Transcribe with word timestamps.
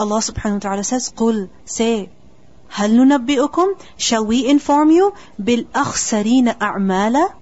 Allah 0.00 0.18
subhanahu 0.18 0.54
wa 0.54 0.58
ta'ala 0.58 0.84
says, 0.84 1.10
قُل 1.12 1.48
Say, 1.64 2.10
هل 2.70 2.90
ننبئكم 2.90 3.76
Shall 3.96 4.26
we 4.26 4.46
inform 4.46 4.90
you 4.90 5.14
بالأخسرين 5.40 6.58
أعمالا 6.60 7.32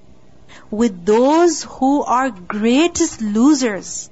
With 0.70 1.04
those 1.04 1.64
who 1.64 2.04
are 2.04 2.30
greatest 2.30 3.20
losers 3.20 4.08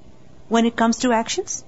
when 0.49 0.67
it 0.67 0.77
comes 0.77 0.99
to 0.99 1.13
actions? 1.13 1.65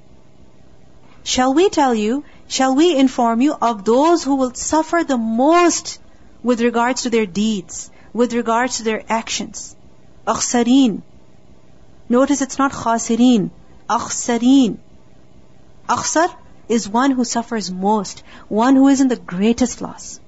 Shall 1.23 1.55
we 1.55 1.69
tell 1.69 1.95
you, 1.95 2.25
shall 2.49 2.75
we 2.75 2.97
inform 2.97 3.41
you 3.41 3.55
of 3.55 3.85
those 3.85 4.25
who 4.25 4.35
will 4.35 4.55
suffer 4.55 5.05
the 5.05 5.17
most 5.17 6.01
with 6.43 6.61
regards 6.61 7.03
to 7.03 7.11
their 7.11 7.25
deeds, 7.25 7.91
with 8.13 8.33
regards 8.33 8.79
to 8.79 8.83
their 8.83 9.03
actions? 9.09 9.77
أخسرين 10.27 11.03
Notice 12.09 12.43
it's 12.43 12.59
not 12.59 12.73
khasirin, 12.73 13.51
akhsarin. 13.89 14.79
Akhsar 15.89 16.35
is 16.70 16.88
one 16.88 17.12
who 17.12 17.26
suffers 17.26 17.70
most, 17.70 18.24
one 18.48 18.76
who 18.76 18.88
is 18.88 19.02
in 19.02 19.10
the 19.10 19.16
greatest 19.16 19.82
loss. 19.82 20.20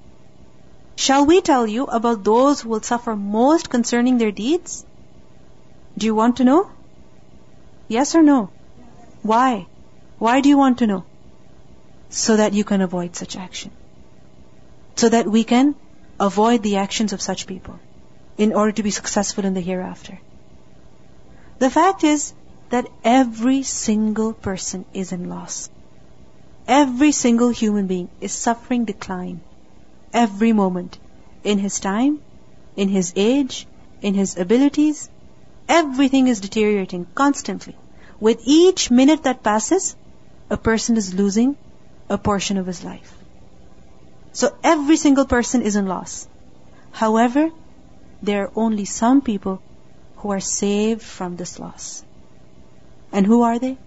Shall 0.95 1.26
we 1.26 1.40
tell 1.41 1.66
you 1.66 1.86
about 1.86 2.23
those 2.23 2.62
who 2.62 2.70
will 2.70 2.82
suffer 2.82 3.16
most 3.16 3.70
concerning 3.70 4.18
their 4.18 4.32
deeds? 4.32 4.85
Do 5.98 6.05
you 6.05 6.16
want 6.16 6.38
to 6.38 6.44
know? 6.44 6.70
Yes 7.88 8.13
or 8.16 8.22
no? 8.22 8.49
Why? 9.22 9.68
Why 10.20 10.41
do 10.41 10.49
you 10.49 10.58
want 10.58 10.80
to 10.80 10.88
know? 10.88 11.04
So 12.09 12.38
that 12.38 12.54
you 12.54 12.63
can 12.63 12.82
avoid 12.82 13.16
such 13.16 13.35
action. 13.35 13.71
So 14.96 15.10
that 15.10 15.27
we 15.27 15.44
can 15.44 15.76
avoid 16.20 16.62
the 16.62 16.77
actions 16.77 17.13
of 17.13 17.21
such 17.21 17.48
people 17.48 17.80
in 18.38 18.54
order 18.54 18.71
to 18.73 18.84
be 18.84 18.91
successful 18.91 19.46
in 19.46 19.55
the 19.55 19.68
hereafter. 19.70 20.20
The 21.58 21.70
fact 21.70 22.04
is 22.04 22.34
that 22.70 22.88
every 23.04 23.63
single 23.63 24.34
person 24.34 24.85
is 24.94 25.12
in 25.12 25.30
loss. 25.30 25.70
Every 26.67 27.11
single 27.11 27.49
human 27.49 27.88
being 27.88 28.09
is 28.20 28.31
suffering 28.31 28.85
decline 28.85 29.41
every 30.13 30.54
moment 30.54 30.98
in 31.43 31.57
his 31.57 31.79
time, 31.79 32.21
in 32.76 32.90
his 32.90 33.13
age, 33.15 33.68
in 34.01 34.13
his 34.13 34.37
abilities. 34.37 35.09
Everything 35.68 36.27
is 36.27 36.41
deteriorating 36.41 37.07
constantly. 37.15 37.76
With 38.20 38.41
each 38.45 38.91
minute 38.91 39.23
that 39.23 39.43
passes, 39.43 39.95
a 40.49 40.57
person 40.57 40.98
is 40.98 41.13
losing 41.13 41.55
a 42.09 42.18
portion 42.18 42.57
of 42.57 42.68
his 42.68 42.84
life. 42.84 43.18
So 44.34 44.55
every 44.63 44.98
single 44.98 45.25
person 45.25 45.62
is 45.62 45.75
in 45.75 45.87
loss. 45.87 46.27
However, 46.91 47.49
there 48.21 48.43
are 48.43 48.51
only 48.55 48.85
some 48.85 49.21
people 49.21 49.62
who 50.18 50.31
are 50.31 50.40
saved 50.40 51.01
from 51.01 51.35
this 51.35 51.57
loss. 51.59 52.03
And 53.12 53.25
who 53.25 53.41
are 53.41 53.59
they? 53.59 53.77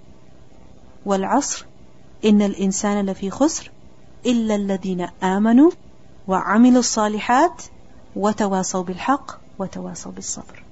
Wal 1.05 1.21
asr 1.21 1.65
إن 2.25 2.43
الإنسان 2.43 3.07
لفي 3.07 3.31
خسر 3.31 3.71
إلا 4.27 4.55
الذين 4.55 5.09
آمنوا 5.23 5.71
وعملوا 6.29 6.79
الصالحات 6.79 7.63
وتواصوا 8.17 8.83
بالحق 8.83 9.41
وتواصوا 9.59 10.13
بالصبر. 10.13 10.63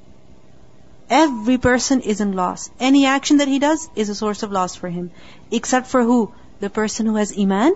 Every 1.11 1.59
person 1.59 2.01
is 2.01 2.21
in 2.21 2.33
loss. 2.33 2.71
Any 2.81 3.05
action 3.07 3.39
that 3.39 3.49
he 3.49 3.59
does 3.59 3.89
is 3.95 4.09
a 4.09 4.15
source 4.15 4.43
of 4.43 4.53
loss 4.53 4.77
for 4.77 4.89
him. 4.89 5.11
Except 5.51 5.87
for 5.87 6.03
who? 6.03 6.33
The 6.61 6.71
person 6.71 7.07
who 7.07 7.17
has 7.17 7.37
iman. 7.39 7.75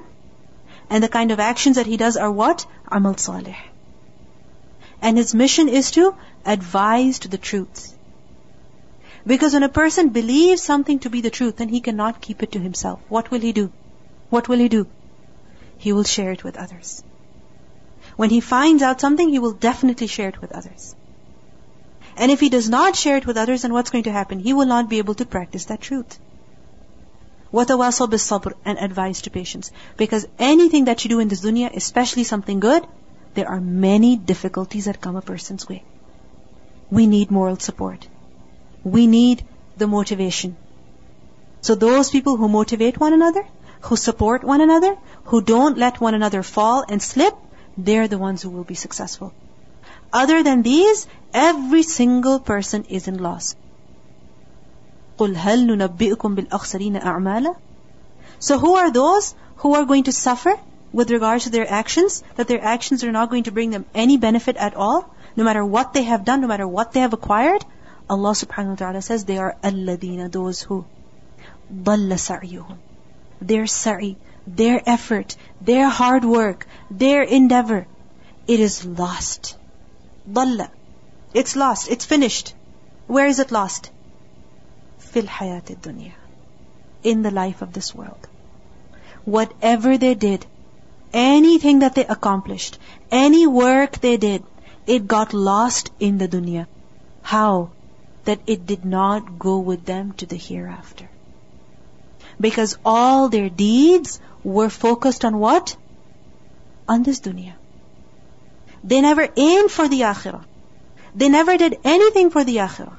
And 0.88 1.04
the 1.04 1.08
kind 1.08 1.30
of 1.32 1.40
actions 1.40 1.76
that 1.76 1.86
he 1.86 1.96
does 1.96 2.16
are 2.16 2.30
what? 2.30 2.66
Amal 2.90 3.16
salih. 3.16 3.56
And 5.02 5.18
his 5.18 5.34
mission 5.34 5.68
is 5.68 5.90
to 5.92 6.14
advise 6.46 7.18
to 7.20 7.28
the 7.28 7.38
truth. 7.38 7.95
Because 9.25 9.53
when 9.53 9.63
a 9.63 9.69
person 9.69 10.09
believes 10.09 10.61
something 10.61 10.99
to 10.99 11.09
be 11.09 11.21
the 11.21 11.29
truth, 11.29 11.57
then 11.57 11.69
he 11.69 11.81
cannot 11.81 12.21
keep 12.21 12.43
it 12.43 12.53
to 12.53 12.59
himself. 12.59 12.99
What 13.09 13.29
will 13.31 13.39
he 13.41 13.51
do? 13.51 13.71
What 14.29 14.49
will 14.49 14.59
he 14.59 14.69
do? 14.69 14.87
He 15.77 15.93
will 15.93 16.03
share 16.03 16.31
it 16.31 16.43
with 16.43 16.57
others. 16.57 17.03
When 18.15 18.29
he 18.29 18.39
finds 18.39 18.83
out 18.83 19.01
something, 19.01 19.29
he 19.29 19.39
will 19.39 19.53
definitely 19.53 20.07
share 20.07 20.29
it 20.29 20.41
with 20.41 20.51
others. 20.51 20.95
And 22.17 22.31
if 22.31 22.39
he 22.39 22.49
does 22.49 22.69
not 22.69 22.95
share 22.95 23.17
it 23.17 23.25
with 23.25 23.37
others, 23.37 23.61
then 23.61 23.73
what's 23.73 23.89
going 23.89 24.03
to 24.03 24.11
happen? 24.11 24.39
He 24.39 24.53
will 24.53 24.65
not 24.65 24.89
be 24.89 24.97
able 24.97 25.15
to 25.15 25.25
practice 25.25 25.65
that 25.65 25.81
truth. 25.81 26.19
وَتَوَاصَوْا 27.53 28.09
بِالصَّبْرِ 28.09 28.53
and 28.63 28.77
advice 28.79 29.21
to 29.21 29.29
patience. 29.29 29.71
Because 29.97 30.27
anything 30.39 30.85
that 30.85 31.03
you 31.03 31.09
do 31.09 31.19
in 31.19 31.27
this 31.27 31.41
dunya, 31.41 31.75
especially 31.75 32.23
something 32.23 32.59
good, 32.59 32.85
there 33.33 33.49
are 33.49 33.59
many 33.59 34.17
difficulties 34.17 34.85
that 34.85 35.01
come 35.01 35.15
a 35.15 35.21
person's 35.21 35.67
way. 35.67 35.83
We 36.89 37.07
need 37.07 37.31
moral 37.31 37.57
support. 37.57 38.07
We 38.85 39.07
need 39.07 39.43
the 39.77 39.87
motivation. 39.87 40.57
So 41.61 41.75
those 41.75 42.09
people 42.09 42.37
who 42.37 42.49
motivate 42.49 42.99
one 42.99 43.13
another, 43.13 43.45
who 43.81 43.95
support 43.95 44.43
one 44.43 44.61
another, 44.61 44.97
who 45.25 45.41
don't 45.41 45.77
let 45.77 46.01
one 46.01 46.13
another 46.13 46.43
fall 46.43 46.83
and 46.87 47.01
slip, 47.01 47.35
they're 47.77 48.07
the 48.07 48.17
ones 48.17 48.41
who 48.41 48.49
will 48.49 48.63
be 48.63 48.75
successful. 48.75 49.33
Other 50.11 50.43
than 50.43 50.61
these, 50.61 51.07
every 51.33 51.83
single 51.83 52.39
person 52.39 52.85
is 52.89 53.07
in 53.07 53.17
loss. 53.17 53.55
قُلْ 55.17 55.35
هَلْ 55.35 55.67
نُنَبِّئُكُمْ 55.67 56.35
بِالْأَخْسَرِينَ 56.35 57.01
أَعْمَالًا 57.01 57.55
So 58.39 58.57
who 58.57 58.75
are 58.75 58.91
those 58.91 59.35
who 59.57 59.75
are 59.75 59.85
going 59.85 60.03
to 60.05 60.11
suffer 60.11 60.57
with 60.91 61.11
regards 61.11 61.45
to 61.45 61.51
their 61.51 61.69
actions, 61.71 62.23
that 62.35 62.47
their 62.47 62.61
actions 62.61 63.03
are 63.03 63.11
not 63.11 63.29
going 63.29 63.43
to 63.43 63.51
bring 63.51 63.69
them 63.69 63.85
any 63.93 64.17
benefit 64.17 64.57
at 64.57 64.75
all, 64.75 65.13
no 65.35 65.43
matter 65.43 65.63
what 65.63 65.93
they 65.93 66.03
have 66.03 66.25
done, 66.25 66.41
no 66.41 66.47
matter 66.47 66.67
what 66.67 66.91
they 66.91 67.01
have 67.01 67.13
acquired. 67.13 67.63
Allah 68.08 68.30
subhanahu 68.30 68.70
wa 68.70 68.74
ta'ala 68.76 69.02
says 69.02 69.24
they 69.24 69.38
are 69.38 69.56
alladina, 69.62 70.30
those 70.30 70.62
who 70.62 70.84
dalla 71.82 72.18
sa'yuhum. 72.18 72.78
Their 73.40 73.66
sa'i, 73.66 74.16
their 74.46 74.80
effort, 74.86 75.36
their 75.60 75.88
hard 75.88 76.24
work, 76.24 76.66
their 76.90 77.22
endeavor, 77.22 77.86
it 78.46 78.60
is 78.60 78.84
lost. 78.84 79.56
Dalla. 80.30 80.70
It's 81.34 81.56
lost. 81.56 81.90
It's 81.90 82.04
finished. 82.04 82.54
Where 83.08 83.26
is 83.26 83.40
it 83.40 83.50
lost? 83.50 83.90
Fil 84.98 85.24
hayat 85.24 85.74
dunya. 85.80 86.12
In 87.02 87.22
the 87.22 87.30
life 87.30 87.62
of 87.62 87.72
this 87.72 87.94
world. 87.94 88.28
Whatever 89.24 89.98
they 89.98 90.14
did, 90.14 90.46
anything 91.12 91.80
that 91.80 91.94
they 91.96 92.06
accomplished, 92.06 92.78
any 93.10 93.46
work 93.46 93.98
they 94.00 94.16
did, 94.16 94.44
it 94.86 95.08
got 95.08 95.34
lost 95.34 95.90
in 95.98 96.18
the 96.18 96.28
dunya. 96.28 96.66
How? 97.22 97.70
that 98.26 98.40
it 98.46 98.66
did 98.66 98.84
not 98.84 99.38
go 99.38 99.58
with 99.58 99.84
them 99.84 100.12
to 100.22 100.26
the 100.26 100.36
hereafter. 100.36 101.08
Because 102.40 102.76
all 102.84 103.28
their 103.28 103.48
deeds 103.48 104.20
were 104.44 104.68
focused 104.68 105.24
on 105.24 105.38
what? 105.38 105.76
On 106.88 107.02
this 107.02 107.20
dunya. 107.20 107.54
They 108.84 109.00
never 109.00 109.28
aimed 109.36 109.70
for 109.70 109.88
the 109.88 110.02
akhirah. 110.02 110.44
They 111.14 111.28
never 111.28 111.56
did 111.56 111.78
anything 111.82 112.30
for 112.30 112.44
the 112.44 112.56
akhirah. 112.56 112.96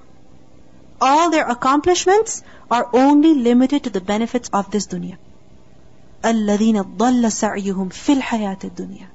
All 1.00 1.30
their 1.30 1.48
accomplishments 1.48 2.44
are 2.72 2.90
only 2.94 3.34
limited 3.36 3.84
to 3.84 3.92
the 3.92 4.02
benefits 4.02 4.50
of 4.52 4.72
this 4.72 4.88
dunya. 4.88 5.18
الَّذِينَ 6.24 6.98
ضَلَّ 6.98 7.24
سَعْيُهُمْ 7.26 7.90
فِي 7.90 8.20
الْحَيَاةِ 8.20 8.60
الدُّنْيَا 8.72 9.08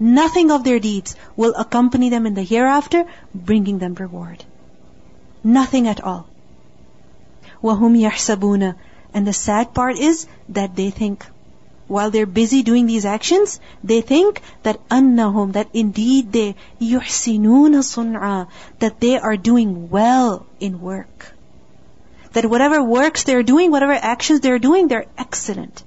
Nothing 0.00 0.52
of 0.52 0.62
their 0.62 0.78
deeds 0.78 1.16
will 1.36 1.54
accompany 1.54 2.08
them 2.08 2.24
in 2.26 2.34
the 2.34 2.42
hereafter, 2.42 3.04
bringing 3.34 3.78
them 3.78 3.94
reward. 3.94 4.44
Nothing 5.47 5.87
at 5.87 6.01
all. 6.01 6.27
وَهُمْ 7.61 7.97
يَحْسَبُونَ 7.97 8.75
And 9.13 9.27
the 9.27 9.33
sad 9.33 9.73
part 9.73 9.97
is 9.97 10.27
that 10.49 10.75
they 10.75 10.89
think, 10.89 11.25
while 11.87 12.11
they're 12.11 12.25
busy 12.25 12.63
doing 12.63 12.85
these 12.85 13.05
actions, 13.05 13.59
they 13.83 14.01
think 14.01 14.41
that 14.63 14.87
أَنَّهُمْ 14.89 15.53
That 15.53 15.69
indeed 15.73 16.31
they 16.31 16.55
يُحْسِنُونَ 16.81 17.75
صُنْعًا 17.79 18.47
That 18.79 18.99
they 18.99 19.17
are 19.17 19.37
doing 19.37 19.89
well 19.89 20.45
in 20.59 20.81
work. 20.81 21.33
That 22.33 22.49
whatever 22.49 22.83
works 22.83 23.23
they're 23.23 23.43
doing, 23.43 23.71
whatever 23.71 23.93
actions 23.93 24.39
they're 24.39 24.59
doing, 24.59 24.87
they're 24.87 25.05
excellent. 25.17 25.83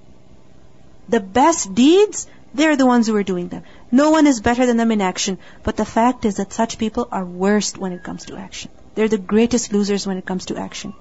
The 1.08 1.20
best 1.20 1.74
deeds, 1.74 2.26
they're 2.54 2.76
the 2.76 2.86
ones 2.86 3.06
who 3.06 3.16
are 3.16 3.22
doing 3.22 3.48
them. 3.48 3.64
No 3.90 4.10
one 4.10 4.26
is 4.26 4.40
better 4.40 4.64
than 4.66 4.76
them 4.76 4.92
in 4.92 5.00
action. 5.00 5.38
But 5.62 5.76
the 5.76 5.84
fact 5.84 6.24
is 6.24 6.36
that 6.36 6.52
such 6.52 6.78
people 6.78 7.08
are 7.10 7.24
worst 7.24 7.78
when 7.78 7.92
it 7.92 8.02
comes 8.02 8.26
to 8.26 8.36
action. 8.36 8.70
They're 8.95 9.07
the 9.07 9.17
greatest 9.17 9.73
losers 9.73 10.05
when 10.05 10.17
it 10.17 10.25
comes 10.25 10.45
to 10.45 10.57
action. 10.57 10.93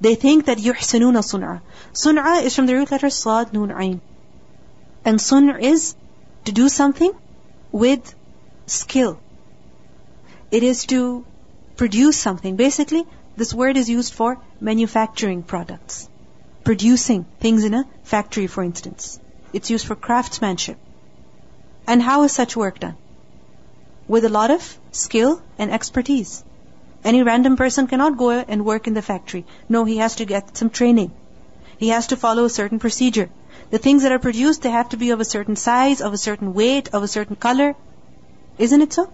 They 0.00 0.14
think 0.14 0.46
that 0.46 0.58
yuhsinuna 0.58 1.22
sun'a. 1.22 1.60
Sun'a 1.92 2.42
is 2.42 2.54
from 2.54 2.66
the 2.66 2.74
root 2.74 2.90
letter 2.90 3.10
sad, 3.10 3.52
nun, 3.52 3.70
ayn. 3.70 4.00
And 5.04 5.20
sun' 5.20 5.60
is 5.60 5.94
to 6.44 6.52
do 6.52 6.68
something 6.68 7.12
with 7.72 8.14
skill. 8.66 9.18
It 10.50 10.62
is 10.62 10.86
to 10.86 11.24
produce 11.76 12.16
something. 12.16 12.56
Basically, 12.56 13.06
this 13.36 13.54
word 13.54 13.76
is 13.76 13.88
used 13.88 14.12
for 14.14 14.38
manufacturing 14.60 15.42
products 15.42 16.08
producing 16.66 17.24
things 17.38 17.62
in 17.62 17.74
a 17.74 17.84
factory, 18.02 18.48
for 18.48 18.62
instance. 18.64 19.20
It's 19.52 19.70
used 19.70 19.86
for 19.86 19.94
craftsmanship. 19.94 20.76
And 21.86 22.02
how 22.02 22.24
is 22.24 22.32
such 22.32 22.56
work 22.56 22.80
done? 22.80 22.96
With 24.08 24.24
a 24.24 24.28
lot 24.28 24.50
of 24.50 24.64
skill 24.90 25.40
and 25.58 25.70
expertise. 25.70 26.44
Any 27.10 27.22
random 27.22 27.56
person 27.56 27.86
cannot 27.86 28.16
go 28.18 28.30
and 28.30 28.64
work 28.64 28.88
in 28.88 28.94
the 28.94 29.02
factory. 29.08 29.44
No, 29.68 29.84
he 29.84 29.98
has 29.98 30.16
to 30.16 30.24
get 30.24 30.56
some 30.56 30.70
training. 30.70 31.12
He 31.78 31.90
has 31.90 32.08
to 32.08 32.16
follow 32.16 32.46
a 32.46 32.50
certain 32.50 32.80
procedure. 32.80 33.28
The 33.70 33.78
things 33.78 34.02
that 34.02 34.10
are 34.10 34.18
produced, 34.18 34.62
they 34.62 34.70
have 34.70 34.88
to 34.88 34.96
be 34.96 35.10
of 35.10 35.20
a 35.20 35.24
certain 35.24 35.54
size, 35.54 36.00
of 36.00 36.12
a 36.12 36.18
certain 36.18 36.52
weight, 36.52 36.88
of 36.92 37.04
a 37.04 37.08
certain 37.08 37.36
color. 37.36 37.76
Isn't 38.58 38.82
it 38.82 38.92
so? 38.92 39.04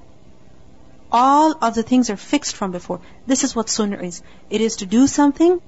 All 1.10 1.52
of 1.60 1.74
the 1.74 1.82
things 1.82 2.08
are 2.08 2.16
fixed 2.16 2.56
from 2.56 2.72
before. 2.72 3.00
This 3.26 3.44
is 3.44 3.54
what 3.54 3.66
sun'a 3.66 4.02
is. 4.02 4.22
It 4.48 4.62
is 4.62 4.76
to 4.76 4.86
do 4.86 5.06
something 5.06 5.60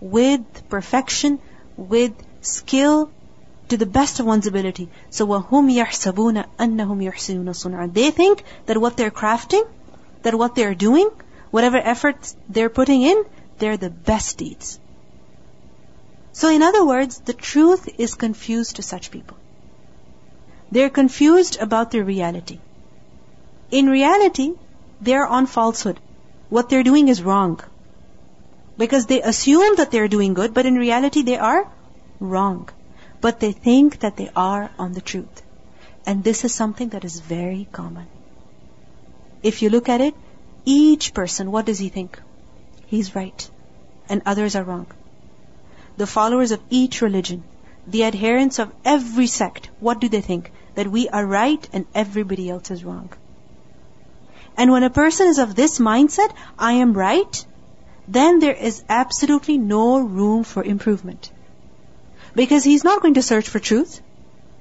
with 0.00 0.68
perfection, 0.68 1.40
with 1.76 2.12
skill, 2.42 3.10
to 3.70 3.76
the 3.76 3.90
best 3.98 4.20
of 4.20 4.26
one's 4.26 4.46
ability. 4.46 4.88
So 5.10 5.26
وَهُمْ 5.26 5.74
يَحْسَبُونَ 5.80 6.46
أَنَّهُمْ 6.58 7.02
يُحْسِنُونَ 7.10 7.50
صُنْعًا 7.64 7.92
They 7.92 8.12
think 8.12 8.44
that 8.66 8.78
what 8.78 8.96
they're 8.96 9.10
crafting, 9.10 9.66
that 10.22 10.36
what 10.36 10.54
they're 10.54 10.76
doing, 10.76 11.10
whatever 11.52 11.76
efforts 11.76 12.34
they're 12.48 12.76
putting 12.80 13.02
in, 13.02 13.24
they're 13.58 13.76
the 13.76 13.90
best 13.90 14.38
deeds. 14.38 14.80
So 16.32 16.48
in 16.48 16.62
other 16.62 16.84
words, 16.84 17.20
the 17.20 17.34
truth 17.34 17.88
is 17.98 18.14
confused 18.14 18.76
to 18.76 18.82
such 18.82 19.10
people. 19.10 19.36
They're 20.72 20.90
confused 20.90 21.58
about 21.60 21.90
their 21.90 22.04
reality. 22.04 22.58
In 23.70 23.90
reality, 23.90 24.52
they're 25.00 25.26
on 25.26 25.46
falsehood. 25.46 26.00
What 26.48 26.70
they're 26.70 26.88
doing 26.90 27.08
is 27.08 27.22
wrong. 27.22 27.60
Because 28.78 29.06
they 29.06 29.20
assume 29.20 29.76
that 29.76 29.90
they're 29.90 30.08
doing 30.08 30.32
good, 30.32 30.54
but 30.54 30.64
in 30.64 30.76
reality 30.76 31.22
they 31.22 31.36
are 31.36 31.68
wrong. 32.18 32.68
But 33.20 33.40
they 33.40 33.52
think 33.52 34.00
that 34.00 34.16
they 34.16 34.30
are 34.34 34.70
on 34.78 34.92
the 34.94 35.02
truth. 35.02 35.42
And 36.06 36.24
this 36.24 36.44
is 36.44 36.54
something 36.54 36.88
that 36.90 37.04
is 37.04 37.20
very 37.20 37.68
common. 37.70 38.06
If 39.42 39.60
you 39.62 39.68
look 39.68 39.88
at 39.90 40.00
it, 40.00 40.14
each 40.64 41.14
person, 41.14 41.50
what 41.50 41.66
does 41.66 41.78
he 41.78 41.88
think? 41.88 42.20
He's 42.86 43.14
right. 43.14 43.50
And 44.08 44.22
others 44.26 44.56
are 44.56 44.62
wrong. 44.62 44.86
The 45.96 46.06
followers 46.06 46.52
of 46.52 46.62
each 46.70 47.02
religion, 47.02 47.44
the 47.86 48.04
adherents 48.04 48.58
of 48.58 48.72
every 48.84 49.26
sect, 49.26 49.70
what 49.80 50.00
do 50.00 50.08
they 50.08 50.20
think? 50.20 50.52
That 50.74 50.88
we 50.90 51.08
are 51.08 51.26
right 51.26 51.68
and 51.72 51.86
everybody 51.94 52.48
else 52.48 52.70
is 52.70 52.84
wrong. 52.84 53.10
And 54.56 54.70
when 54.70 54.82
a 54.82 54.90
person 54.90 55.28
is 55.28 55.38
of 55.38 55.54
this 55.54 55.78
mindset, 55.78 56.32
I 56.58 56.74
am 56.74 56.92
right, 56.92 57.44
then 58.08 58.38
there 58.38 58.54
is 58.54 58.82
absolutely 58.88 59.58
no 59.58 59.98
room 59.98 60.44
for 60.44 60.62
improvement. 60.62 61.30
Because 62.34 62.64
he's 62.64 62.84
not 62.84 63.02
going 63.02 63.14
to 63.14 63.22
search 63.22 63.48
for 63.48 63.58
truth. 63.58 64.00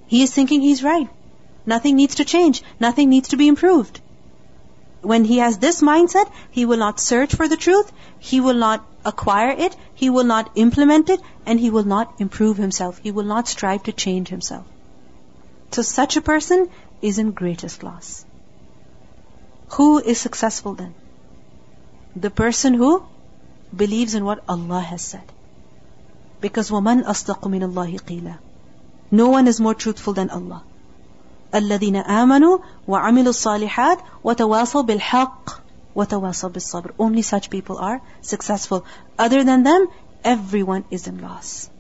He 0.08 0.24
is 0.24 0.34
thinking 0.34 0.62
he's 0.62 0.84
right. 0.84 1.10
Nothing 1.66 1.96
needs 1.96 2.16
to 2.16 2.26
change. 2.26 2.64
Nothing 2.80 3.10
needs 3.10 3.30
to 3.30 3.38
be 3.38 3.48
improved 3.48 4.01
When 5.03 5.25
he 5.25 5.39
has 5.39 5.59
this 5.59 5.83
mindset, 5.83 6.31
he 6.51 6.65
will 6.65 6.79
not 6.79 6.99
search 7.01 7.35
for 7.35 7.49
the 7.49 7.57
truth, 7.57 7.93
he 8.19 8.41
will 8.41 8.55
not 8.55 8.85
acquire 9.05 9.51
it, 9.51 9.77
he 9.95 10.11
will 10.11 10.25
not 10.25 10.51
implement 10.57 11.11
it, 11.11 11.21
and 11.45 11.61
he 11.61 11.71
will 11.71 11.85
not 11.85 12.15
improve 12.19 12.57
himself. 12.57 12.99
He 13.03 13.13
will 13.13 13.25
not 13.25 13.47
strive 13.47 13.85
to 13.85 13.93
change 13.93 14.29
himself. 14.29 14.65
So 15.71 15.83
such 15.83 16.17
a 16.17 16.21
person 16.21 16.69
is 17.03 17.19
in 17.19 17.31
greatest 17.33 17.83
loss. 17.83 18.25
Who 19.77 19.99
is 19.99 20.19
successful 20.19 20.75
then? 20.75 20.95
The 22.15 22.31
person 22.31 22.75
who 22.75 23.05
believes 23.75 24.15
in 24.15 24.25
what 24.25 24.43
Allah 24.49 24.81
has 24.81 25.03
said. 25.03 25.33
Because 26.41 26.71
وَمَنْ 26.71 27.05
أَصْدَقُ 27.05 27.41
مِنَ 27.41 27.73
اللَّهِ 27.73 28.01
قِيلًا 28.01 28.39
No 29.11 29.29
one 29.29 29.49
is 29.49 29.61
more 29.61 29.75
truthful 29.75 30.15
than 30.15 30.31
Allah. 30.31 30.63
الذين 31.55 31.97
آمنوا 31.97 32.59
وعملوا 32.89 33.31
الصالحات 33.31 33.99
وتواصوا 34.25 34.83
بالحق 34.83 35.51
وتواصوا 35.97 36.51
بالصبر. 36.51 36.91
Only 36.99 37.23
such 37.23 37.51
people 37.51 37.79
are 37.79 38.01
successful. 38.21 38.85
Other 39.19 39.45
than 39.45 39.63
them, 39.63 39.87
everyone 40.25 40.85
is 40.91 41.07
in 41.07 41.23
loss. 41.23 41.71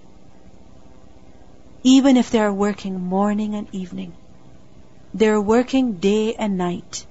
Even 1.83 2.17
if 2.17 2.31
they 2.31 2.41
are 2.41 2.53
working 2.53 3.01
morning 3.01 3.55
and 3.55 3.69
evening, 3.73 4.13
they're 5.15 5.41
working 5.41 5.93
day 5.95 6.35
and 6.35 6.59
night. 6.59 7.07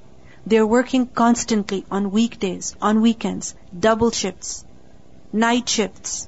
They're 0.45 0.67
working 0.67 1.07
constantly 1.07 1.85
on 1.89 2.11
weekdays, 2.11 2.75
on 2.81 3.01
weekends, 3.01 3.55
double 3.87 4.11
shifts, 4.11 4.63
night 5.33 5.67
shifts. 5.69 6.27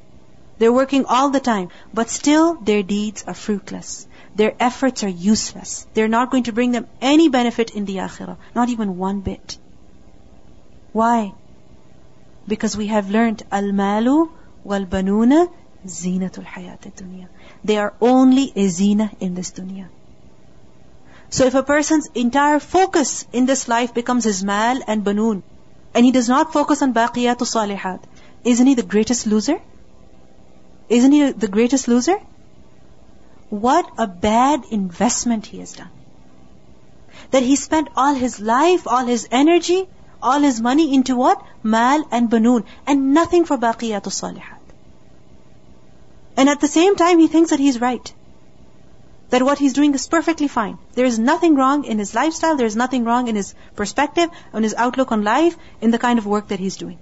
They're 0.60 0.74
working 0.74 1.06
all 1.06 1.30
the 1.30 1.40
time, 1.40 1.70
but 1.94 2.10
still 2.10 2.56
their 2.56 2.84
deeds 2.84 3.24
are 3.28 3.36
fruitless. 3.36 4.08
Their 4.35 4.55
efforts 4.59 5.05
are 5.05 5.09
useless. 5.09 5.87
They're 5.95 6.09
not 6.09 6.31
going 6.31 6.45
to 6.45 6.53
bring 6.53 6.73
them 6.73 6.87
any 7.01 7.29
benefit 7.29 7.71
in 7.71 7.85
the 7.85 7.97
akhirah, 7.97 8.37
not 8.55 8.71
even 8.71 8.97
one 8.97 9.21
bit. 9.21 9.59
Why? 10.93 11.35
Because 12.49 12.77
we 12.77 12.87
have 12.89 13.11
learned 13.11 13.43
al-malu 13.51 14.31
wal-banuna 14.65 15.49
zinatul 15.87 16.45
hayat 16.45 16.81
dunya. 16.97 17.29
They 17.65 17.77
are 17.77 17.95
only 18.01 18.53
a 18.57 18.69
zina 18.69 19.11
in 19.21 19.35
this 19.35 19.53
dunya. 19.53 19.89
So 21.29 21.47
if 21.47 21.55
a 21.55 21.63
person's 21.63 22.09
entire 22.15 22.59
focus 22.59 23.27
in 23.33 23.47
this 23.47 23.69
life 23.69 23.95
becomes 23.95 24.25
his 24.25 24.43
mal 24.45 24.83
and 24.87 25.05
banoon, 25.05 25.43
and 25.95 26.05
he 26.05 26.13
does 26.13 26.29
not 26.29 26.53
focus 26.53 26.83
on 26.83 26.95
baqiyatul 26.95 27.49
salihat, 27.53 28.01
isn't 28.45 28.67
he 28.67 28.75
the 28.75 28.83
greatest 28.83 29.27
loser? 29.27 29.61
Isn't 30.89 31.13
he 31.13 31.33
the 31.33 31.49
greatest 31.49 31.89
loser? 31.89 32.19
What 33.53 33.89
a 33.99 34.07
bad 34.07 34.65
investment 34.71 35.45
he 35.45 35.59
has 35.59 35.75
done. 35.75 35.91
That 37.33 37.43
he 37.43 37.57
spent 37.57 37.89
all 37.97 38.15
his 38.15 38.41
life, 38.41 38.87
all 38.87 39.05
his 39.05 39.29
energy, 39.31 39.89
all 40.23 40.41
his 40.41 40.61
money 40.61 40.95
into 40.95 41.17
what? 41.17 41.45
Mal 41.63 42.07
and 42.11 42.31
banoon, 42.31 42.65
and 42.87 43.13
nothing 43.13 43.45
for 43.45 43.59
baqiyatul 43.59 44.15
salihat. 44.21 44.73
And 46.37 46.49
at 46.49 46.61
the 46.61 46.69
same 46.69 46.97
time, 46.97 47.19
he 47.19 47.29
thinks 47.29 47.51
that 47.51 47.61
he's 47.61 47.81
right 47.81 48.15
that 49.33 49.43
what 49.43 49.59
he's 49.59 49.73
doing 49.73 49.95
is 49.95 50.07
perfectly 50.09 50.47
fine. 50.47 50.79
There 50.95 51.07
is 51.07 51.19
nothing 51.19 51.55
wrong 51.55 51.85
in 51.85 51.99
his 51.99 52.15
lifestyle, 52.15 52.57
there 52.57 52.67
is 52.67 52.77
nothing 52.77 53.05
wrong 53.05 53.29
in 53.29 53.37
his 53.37 53.55
perspective, 53.77 54.29
on 54.53 54.63
his 54.63 54.75
outlook 54.75 55.11
on 55.11 55.25
life, 55.25 55.57
in 55.81 55.91
the 55.91 55.99
kind 55.99 56.19
of 56.19 56.27
work 56.27 56.49
that 56.49 56.61
he's 56.61 56.77
doing. 56.77 56.99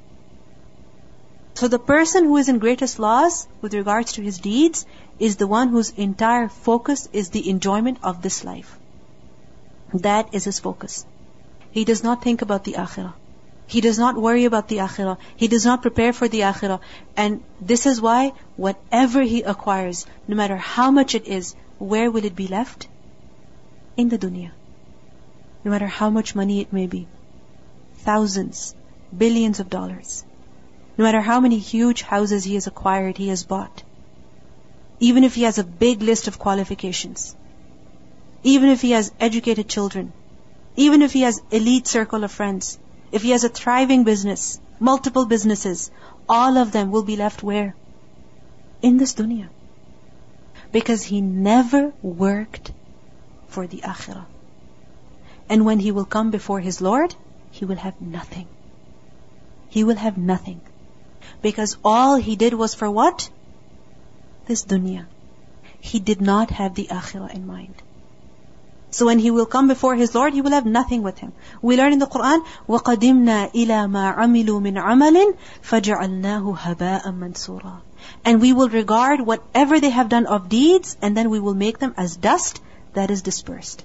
So 1.54 1.66
the 1.66 1.80
person 1.80 2.24
who 2.24 2.36
is 2.36 2.48
in 2.48 2.60
greatest 2.60 3.00
loss 3.00 3.48
with 3.60 3.74
regards 3.74 4.12
to 4.12 4.22
his 4.22 4.38
deeds 4.38 4.86
is 5.20 5.36
the 5.36 5.46
one 5.46 5.68
whose 5.68 5.90
entire 5.90 6.48
focus 6.48 7.08
is 7.12 7.28
the 7.30 7.48
enjoyment 7.48 7.98
of 8.02 8.22
this 8.22 8.42
life. 8.42 8.78
That 9.92 10.34
is 10.34 10.44
his 10.44 10.58
focus. 10.58 11.04
He 11.70 11.84
does 11.84 12.02
not 12.02 12.22
think 12.22 12.42
about 12.42 12.64
the 12.64 12.72
akhirah. 12.84 13.12
He 13.66 13.80
does 13.80 13.98
not 13.98 14.16
worry 14.16 14.46
about 14.46 14.68
the 14.68 14.78
akhirah. 14.78 15.18
He 15.36 15.46
does 15.46 15.64
not 15.64 15.82
prepare 15.82 16.12
for 16.12 16.26
the 16.26 16.40
akhirah. 16.40 16.80
And 17.16 17.44
this 17.60 17.86
is 17.86 18.00
why 18.00 18.32
whatever 18.56 19.22
he 19.22 19.42
acquires, 19.42 20.06
no 20.26 20.36
matter 20.36 20.56
how 20.56 20.90
much 20.90 21.14
it 21.14 21.28
is, 21.28 21.54
where 21.78 22.10
will 22.10 22.24
it 22.24 22.34
be 22.34 22.48
left? 22.48 22.88
In 23.96 24.08
the 24.08 24.18
dunya. 24.18 24.50
No 25.64 25.70
matter 25.70 25.86
how 25.86 26.10
much 26.10 26.34
money 26.34 26.60
it 26.60 26.72
may 26.72 26.86
be. 26.86 27.06
Thousands, 27.98 28.74
billions 29.16 29.60
of 29.60 29.68
dollars. 29.68 30.24
No 30.96 31.04
matter 31.04 31.20
how 31.20 31.40
many 31.40 31.58
huge 31.58 32.02
houses 32.02 32.44
he 32.44 32.54
has 32.54 32.66
acquired, 32.66 33.18
he 33.18 33.28
has 33.28 33.44
bought. 33.44 33.82
Even 35.00 35.24
if 35.24 35.34
he 35.34 35.42
has 35.42 35.58
a 35.58 35.64
big 35.64 36.02
list 36.02 36.28
of 36.28 36.38
qualifications. 36.38 37.34
Even 38.42 38.68
if 38.68 38.80
he 38.80 38.92
has 38.92 39.12
educated 39.18 39.68
children. 39.68 40.12
Even 40.76 41.02
if 41.02 41.12
he 41.12 41.22
has 41.22 41.42
elite 41.50 41.86
circle 41.86 42.24
of 42.24 42.32
friends. 42.32 42.78
If 43.12 43.22
he 43.22 43.30
has 43.30 43.44
a 43.44 43.48
thriving 43.48 44.04
business, 44.04 44.60
multiple 44.78 45.26
businesses, 45.26 45.90
all 46.28 46.58
of 46.58 46.72
them 46.72 46.90
will 46.90 47.02
be 47.02 47.16
left 47.16 47.42
where? 47.42 47.74
In 48.82 48.98
this 48.98 49.14
dunya 49.14 49.48
because 50.72 51.02
he 51.02 51.20
never 51.20 51.92
worked 52.02 52.72
for 53.48 53.66
the 53.66 53.78
akhirah. 53.78 54.26
And 55.48 55.64
when 55.64 55.80
he 55.80 55.90
will 55.90 56.04
come 56.04 56.30
before 56.30 56.60
his 56.60 56.80
Lord, 56.80 57.14
he 57.50 57.64
will 57.64 57.76
have 57.76 58.00
nothing. 58.00 58.46
He 59.68 59.82
will 59.84 59.96
have 59.96 60.16
nothing. 60.16 60.60
Because 61.42 61.76
all 61.84 62.16
he 62.16 62.36
did 62.36 62.54
was 62.54 62.74
for 62.74 62.90
what? 62.90 63.30
This 64.49 64.65
dunya. 64.65 65.05
He 65.79 65.99
did 65.99 66.21
not 66.21 66.51
have 66.51 66.75
the 66.75 66.87
akhirah 66.87 67.33
in 67.33 67.45
mind. 67.47 67.75
So 68.91 69.05
when 69.07 69.19
he 69.19 69.29
will 69.29 69.45
come 69.45 69.67
before 69.67 69.95
his 69.95 70.15
Lord, 70.15 70.33
he 70.33 70.41
will 70.41 70.51
have 70.51 70.65
nothing 70.65 71.03
with 71.03 71.17
him. 71.17 71.33
We 71.61 71.75
learn 71.77 71.93
in 71.93 71.99
the 71.99 72.07
Quran, 72.07 72.45
وَقَدِمْنَا 72.67 73.51
إِلَى 73.51 73.89
مَا 73.95 74.15
عَمِلُوا 74.15 74.61
مِنْ 74.61 74.81
عَمَلٍ 74.81 75.37
فَجَعَلْنَاهُ 75.63 76.57
هَبَاءً 76.57 77.03
مَنْصُورًا 77.03 77.81
and 78.23 78.41
we 78.41 78.53
will 78.53 78.69
regard 78.69 79.21
whatever 79.21 79.79
they 79.79 79.89
have 79.89 80.09
done 80.09 80.25
of 80.25 80.49
deeds 80.49 80.97
and 81.01 81.15
then 81.15 81.29
we 81.29 81.39
will 81.39 81.53
make 81.53 81.79
them 81.79 81.93
as 81.97 82.15
dust 82.17 82.61
that 82.93 83.11
is 83.11 83.21
dispersed. 83.21 83.83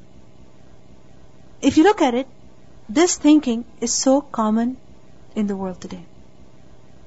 If 1.61 1.77
you 1.77 1.85
look 1.85 2.03
at 2.03 2.15
it, 2.15 2.27
this 2.89 3.17
thinking 3.17 3.65
is 3.81 3.93
so 3.93 4.21
common 4.21 4.77
in 5.35 5.47
the 5.47 5.57
world 5.57 5.81
today. 5.81 6.05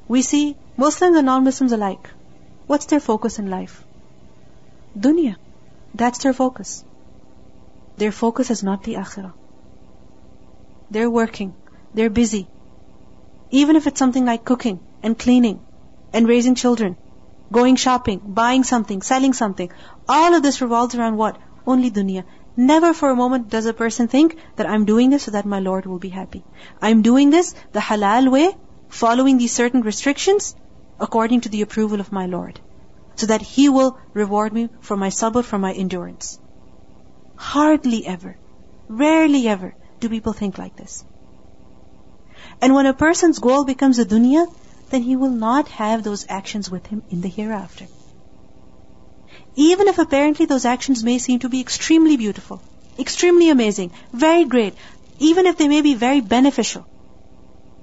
We 0.08 0.22
see 0.22 0.56
Muslims 0.78 1.18
and 1.18 1.26
non-Muslims 1.26 1.72
alike. 1.72 2.10
What's 2.69 2.87
their 2.87 3.01
focus 3.01 3.39
in 3.41 3.51
life? 3.51 3.75
Dunya. 5.07 5.35
That's 5.95 6.23
their 6.23 6.35
focus. 6.35 6.85
Their 7.97 8.13
focus 8.13 8.51
is 8.51 8.63
not 8.63 8.85
the 8.85 8.95
akhirah. 9.03 9.33
They're 10.91 11.11
working. 11.11 11.55
They're 11.95 12.17
busy. 12.21 12.47
Even 13.51 13.77
if 13.77 13.87
it's 13.87 13.99
something 13.99 14.27
like 14.27 14.45
cooking 14.45 14.81
and 15.03 15.19
cleaning 15.19 15.61
and 16.13 16.29
raising 16.29 16.55
children. 16.55 16.97
going 17.57 17.77
shopping, 17.77 18.21
buying 18.39 18.65
something, 18.65 19.03
selling 19.03 19.33
something. 19.33 19.71
All 20.17 20.35
of 20.35 20.43
this 20.43 20.61
revolves 20.61 20.95
around 20.95 21.17
what? 21.17 21.39
Only 21.67 21.91
dunya. 21.91 22.25
Never 22.57 22.93
for 22.93 23.11
a 23.11 23.17
moment 23.17 23.49
does 23.49 23.67
a 23.67 23.73
person 23.73 24.09
think 24.09 24.37
that 24.57 24.69
I'm 24.69 24.85
doing 24.85 25.11
this 25.11 25.23
so 25.29 25.31
that 25.31 25.47
my 25.47 25.61
Lord 25.61 25.87
will 25.87 25.99
be 25.99 26.11
happy. 26.21 26.45
I'm 26.83 27.03
doing 27.03 27.31
this 27.31 27.55
the 27.73 27.81
halal 27.81 28.31
way, 28.31 28.47
following 28.89 29.39
these 29.39 29.53
certain 29.53 29.81
restrictions 29.83 30.55
according 31.01 31.43
to 31.43 31.49
the 31.49 31.63
approval 31.63 32.01
of 32.01 32.13
my 32.13 32.27
Lord. 32.27 32.61
So 33.17 33.27
that 33.27 33.43
He 33.43 33.69
will 33.69 33.99
reward 34.15 34.53
me 34.53 34.69
for 34.81 34.97
my 34.97 35.09
sabr, 35.09 35.45
for 35.45 35.59
my 35.59 35.73
endurance. 35.73 36.39
Hardly 37.37 38.07
ever, 38.07 38.37
rarely 38.89 39.47
ever 39.49 39.75
do 40.01 40.09
people 40.09 40.33
think 40.33 40.59
like 40.59 40.77
this. 40.77 41.05
And 42.61 42.75
when 42.75 42.87
a 42.87 42.95
person's 42.95 43.39
goal 43.39 43.65
becomes 43.65 43.99
a 43.99 44.05
dunya, 44.05 44.47
then 44.91 45.03
he 45.03 45.17
will 45.17 45.31
not 45.31 45.69
have 45.69 46.03
those 46.03 46.27
actions 46.29 46.71
with 46.71 46.87
him 46.87 47.03
in 47.11 47.21
the 47.21 47.29
hereafter. 47.29 47.87
Even 49.55 49.89
if 49.89 49.99
apparently 49.99 50.47
those 50.47 50.65
actions 50.65 51.05
may 51.05 51.19
seem 51.19 51.41
to 51.41 51.49
be 51.49 51.61
extremely 51.61 52.17
beautiful, 52.17 52.63
extremely 52.99 53.51
amazing, 53.51 53.91
very 54.13 54.45
great, 54.45 54.75
even 55.19 55.47
if 55.47 55.59
they 55.59 55.69
may 55.69 55.83
be 55.83 55.95
very 55.95 56.21
beneficial. 56.21 56.87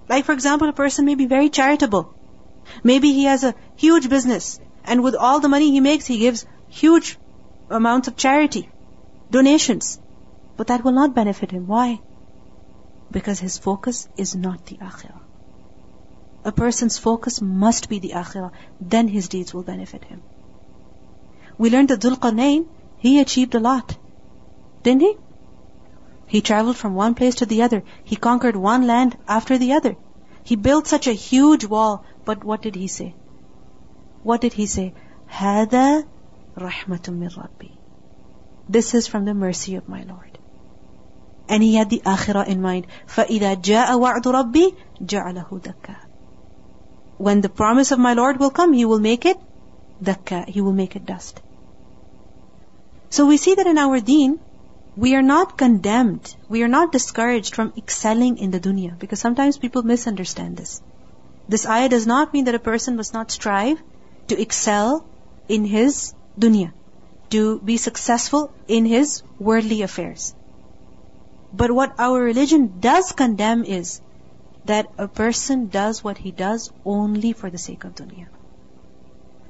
Like 0.10 0.26
for 0.26 0.34
example, 0.34 0.70
a 0.70 0.74
person 0.74 1.06
may 1.06 1.16
be 1.16 1.26
very 1.26 1.50
charitable. 1.50 2.15
Maybe 2.84 3.14
he 3.14 3.26
has 3.26 3.44
a 3.44 3.56
huge 3.76 4.10
business, 4.10 4.60
and 4.84 5.04
with 5.04 5.16
all 5.16 5.40
the 5.40 5.50
money 5.50 5.72
he 5.72 5.80
makes, 5.80 6.06
he 6.06 6.20
gives 6.20 6.46
huge 6.68 7.18
amounts 7.70 8.08
of 8.08 8.16
charity, 8.16 8.70
donations. 9.32 10.00
But 10.58 10.68
that 10.68 10.84
will 10.84 10.94
not 10.94 11.16
benefit 11.16 11.52
him. 11.52 11.68
Why? 11.68 12.02
Because 13.12 13.40
his 13.40 13.58
focus 13.58 14.08
is 14.18 14.36
not 14.36 14.66
the 14.66 14.78
akhirah. 14.78 15.22
A 16.46 16.52
person's 16.52 16.98
focus 16.98 17.42
must 17.42 17.90
be 17.90 18.00
the 18.00 18.14
akhirah, 18.14 18.52
then 18.80 19.08
his 19.08 19.28
deeds 19.28 19.54
will 19.54 19.64
benefit 19.64 20.04
him. 20.04 20.22
We 21.58 21.70
learned 21.70 21.90
that 21.90 22.02
Dhul 22.02 22.68
he 22.98 23.20
achieved 23.20 23.56
a 23.56 23.60
lot. 23.60 23.98
Didn't 24.84 25.02
he? 25.02 25.18
He 26.28 26.42
traveled 26.42 26.78
from 26.78 26.96
one 26.96 27.16
place 27.16 27.36
to 27.36 27.46
the 27.46 27.62
other. 27.62 27.84
He 28.04 28.16
conquered 28.16 28.56
one 28.56 28.88
land 28.88 29.18
after 29.28 29.58
the 29.58 29.74
other. 29.74 29.96
He 30.44 30.56
built 30.56 30.88
such 30.88 31.08
a 31.08 31.14
huge 31.14 31.66
wall, 31.66 32.04
but 32.25 32.45
what 32.45 32.63
did 32.63 32.75
he 32.75 32.89
say? 32.89 33.15
What 34.23 34.41
did 34.41 34.53
he 34.53 34.67
say? 34.67 34.95
هذا 35.29 36.05
رحمة 36.57 37.09
من 37.09 37.29
ربي. 37.29 37.71
This 38.69 38.95
is 38.95 39.07
from 39.07 39.25
the 39.25 39.35
mercy 39.35 39.75
of 39.77 39.89
my 39.89 40.03
Lord. 40.03 40.39
And 41.49 41.63
he 41.63 41.75
had 41.75 41.91
the 41.91 42.03
akhirah 42.05 42.47
in 42.47 42.63
mind. 42.63 42.87
فَإِذَا 43.07 43.63
جَاءَ 43.63 43.89
وَعْدُ 43.99 44.23
رَبِّي 44.23 44.75
جَعَلَهُ 45.03 45.49
دَكَّا 45.49 45.97
When 47.19 47.41
the 47.41 47.49
promise 47.49 47.91
of 47.91 47.99
my 47.99 48.13
Lord 48.15 48.39
will 48.39 48.51
come, 48.51 48.73
He 48.73 48.85
will 48.85 49.01
make 49.01 49.27
it 49.27 49.37
dakka, 50.03 50.49
He 50.49 50.61
will 50.61 50.73
make 50.73 50.95
it 50.95 51.05
dust. 51.05 51.41
So 53.11 53.27
we 53.27 53.37
see 53.37 53.57
that 53.57 53.67
in 53.67 53.79
our 53.79 53.99
deen, 54.01 54.39
we 54.97 55.15
are 55.17 55.23
not 55.23 55.59
condemned, 55.59 56.35
we 56.49 56.63
are 56.63 56.69
not 56.69 56.93
discouraged 56.93 57.55
from 57.55 57.73
excelling 57.77 58.39
in 58.39 58.51
the 58.51 58.61
dunya, 58.61 58.97
because 58.99 59.19
sometimes 59.19 59.59
people 59.59 59.83
misunderstand 59.83 60.57
this. 60.57 60.81
This 61.48 61.66
ayah 61.66 61.90
does 61.90 62.08
not 62.08 62.34
mean 62.34 62.46
that 62.46 62.56
a 62.56 62.60
person 62.68 62.96
must 62.96 63.14
not 63.14 63.32
strive 63.32 63.82
to 64.28 64.40
excel 64.42 65.06
in 65.48 65.66
his 65.66 66.14
dunya, 66.40 66.72
to 67.30 67.60
be 67.60 67.78
successful 67.78 68.52
in 68.68 68.86
his 68.86 69.22
worldly 69.40 69.82
affairs. 69.84 70.34
But 71.54 71.72
what 71.72 72.00
our 72.00 72.20
religion 72.20 72.80
does 72.80 73.12
condemn 73.12 73.64
is 73.64 74.02
that 74.66 74.88
a 74.98 75.08
person 75.08 75.68
does 75.68 76.04
what 76.04 76.18
he 76.18 76.32
does 76.32 76.72
only 76.84 77.34
for 77.34 77.50
the 77.50 77.58
sake 77.58 77.84
of 77.84 77.96
dunya. 77.96 78.28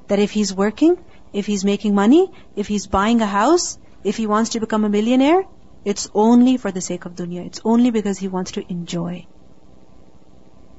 That 0.08 0.20
if 0.20 0.32
he's 0.32 0.54
working, 0.54 0.98
if 1.34 1.46
he's 1.46 1.64
making 1.66 1.96
money, 1.96 2.32
if 2.56 2.68
he's 2.68 2.88
buying 2.88 3.22
a 3.22 3.26
house, 3.26 3.78
if 4.04 4.18
he 4.18 4.28
wants 4.28 4.52
to 4.52 4.60
become 4.60 4.84
a 4.84 4.90
millionaire, 4.90 5.46
it's 5.86 6.10
only 6.14 6.58
for 6.58 6.72
the 6.72 6.82
sake 6.82 7.06
of 7.06 7.16
dunya. 7.16 7.46
It's 7.46 7.62
only 7.64 7.92
because 7.92 8.18
he 8.18 8.28
wants 8.28 8.52
to 8.54 8.72
enjoy. 8.72 9.26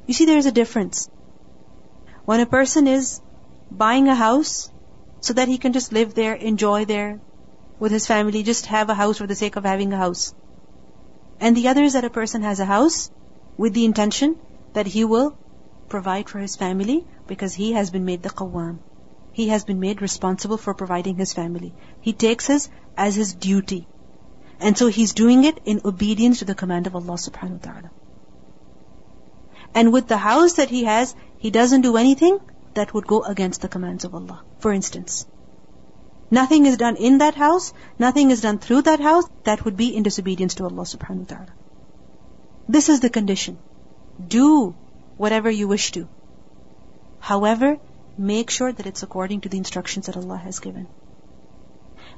You 0.06 0.14
see, 0.14 0.24
there's 0.24 0.46
a 0.46 0.52
difference. 0.52 1.08
When 2.24 2.40
a 2.40 2.46
person 2.46 2.86
is 2.86 3.20
buying 3.70 4.08
a 4.08 4.14
house 4.14 4.70
so 5.20 5.32
that 5.34 5.48
he 5.48 5.58
can 5.58 5.72
just 5.72 5.92
live 5.92 6.14
there, 6.14 6.34
enjoy 6.34 6.84
there 6.84 7.20
with 7.78 7.92
his 7.92 8.06
family, 8.06 8.42
just 8.42 8.66
have 8.66 8.88
a 8.88 8.94
house 8.94 9.18
for 9.18 9.26
the 9.26 9.34
sake 9.34 9.56
of 9.56 9.64
having 9.64 9.92
a 9.92 9.96
house. 9.96 10.34
And 11.40 11.56
the 11.56 11.68
other 11.68 11.82
is 11.82 11.94
that 11.94 12.04
a 12.04 12.10
person 12.10 12.42
has 12.42 12.60
a 12.60 12.64
house 12.64 13.10
with 13.56 13.74
the 13.74 13.84
intention 13.84 14.36
that 14.74 14.86
he 14.86 15.04
will 15.04 15.36
provide 15.88 16.28
for 16.28 16.38
his 16.38 16.56
family 16.56 17.04
because 17.26 17.54
he 17.54 17.72
has 17.72 17.90
been 17.90 18.04
made 18.04 18.22
the 18.22 18.30
qawwam. 18.30 18.78
He 19.32 19.48
has 19.48 19.64
been 19.64 19.80
made 19.80 20.00
responsible 20.00 20.56
for 20.56 20.72
providing 20.72 21.16
his 21.16 21.32
family. 21.32 21.74
He 22.00 22.12
takes 22.12 22.46
his 22.46 22.68
as 22.96 23.14
his 23.14 23.34
duty. 23.34 23.86
And 24.60 24.78
so 24.78 24.86
he's 24.86 25.12
doing 25.12 25.44
it 25.44 25.60
in 25.64 25.82
obedience 25.84 26.38
to 26.38 26.46
the 26.46 26.54
command 26.54 26.86
of 26.86 26.96
Allah 26.96 27.14
subhanahu 27.14 27.66
wa 27.66 27.72
ta'ala. 27.72 27.90
And 29.74 29.92
with 29.92 30.08
the 30.08 30.16
house 30.16 30.54
that 30.54 30.70
he 30.70 30.84
has, 30.84 31.14
he 31.38 31.50
doesn't 31.50 31.82
do 31.82 31.96
anything 31.96 32.38
that 32.74 32.92
would 32.94 33.06
go 33.06 33.22
against 33.22 33.60
the 33.60 33.68
commands 33.68 34.04
of 34.04 34.14
Allah. 34.14 34.42
For 34.58 34.72
instance, 34.72 35.26
Nothing 36.30 36.66
is 36.66 36.76
done 36.76 36.96
in 36.96 37.18
that 37.18 37.36
house, 37.36 37.72
nothing 37.98 38.30
is 38.32 38.40
done 38.40 38.58
through 38.58 38.82
that 38.82 39.00
house 39.00 39.24
that 39.44 39.64
would 39.64 39.76
be 39.76 39.96
in 39.96 40.02
disobedience 40.02 40.56
to 40.56 40.64
Allah 40.64 40.82
subhanahu 40.82 41.20
wa 41.20 41.36
ta'ala. 41.36 41.52
This 42.68 42.88
is 42.88 43.00
the 43.00 43.10
condition. 43.10 43.58
Do 44.26 44.74
whatever 45.16 45.48
you 45.48 45.68
wish 45.68 45.92
to. 45.92 46.08
However, 47.20 47.78
make 48.18 48.50
sure 48.50 48.72
that 48.72 48.86
it's 48.86 49.04
according 49.04 49.42
to 49.42 49.48
the 49.48 49.58
instructions 49.58 50.06
that 50.06 50.16
Allah 50.16 50.36
has 50.36 50.58
given. 50.58 50.88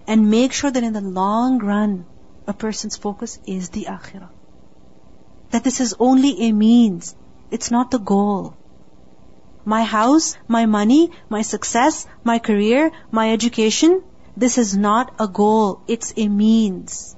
And 0.07 0.31
make 0.31 0.53
sure 0.53 0.71
that 0.71 0.83
in 0.83 0.95
the 0.95 1.03
long 1.03 1.59
run, 1.59 2.07
a 2.47 2.55
person's 2.55 2.97
focus 2.97 3.39
is 3.47 3.69
the 3.69 3.87
akhirah. 3.91 4.31
That 5.51 5.65
this 5.65 5.81
is 5.81 5.95
only 5.99 6.49
a 6.49 6.53
means, 6.53 7.15
it's 7.51 7.71
not 7.71 7.91
the 7.91 7.99
goal 7.99 8.55
my 9.69 9.83
house, 9.83 10.35
my 10.49 10.65
money, 10.65 11.11
my 11.29 11.43
success, 11.43 12.07
my 12.25 12.39
career, 12.39 12.91
my 13.11 13.33
education, 13.33 14.03
this 14.35 14.57
is 14.57 14.75
not 14.77 15.15
a 15.21 15.29
goal, 15.29 15.83
it's 15.87 16.15
a 16.17 16.27
means. 16.27 17.15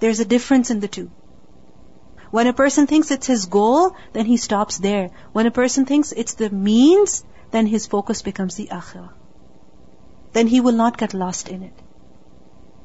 There's 0.00 0.20
a 0.20 0.26
difference 0.26 0.70
in 0.70 0.80
the 0.80 0.88
two. 0.96 1.10
When 2.30 2.46
a 2.46 2.52
person 2.52 2.86
thinks 2.86 3.10
it's 3.10 3.26
his 3.26 3.46
goal, 3.46 3.96
then 4.12 4.26
he 4.26 4.36
stops 4.36 4.78
there. 4.78 5.10
When 5.32 5.46
a 5.46 5.56
person 5.60 5.86
thinks 5.86 6.12
it's 6.12 6.34
the 6.34 6.50
means, 6.50 7.24
then 7.52 7.66
his 7.66 7.86
focus 7.86 8.20
becomes 8.20 8.56
the 8.56 8.68
akhirah. 8.70 9.10
Then 10.34 10.46
he 10.46 10.60
will 10.60 10.80
not 10.84 10.98
get 10.98 11.14
lost 11.14 11.48
in 11.48 11.62
it. 11.62 11.82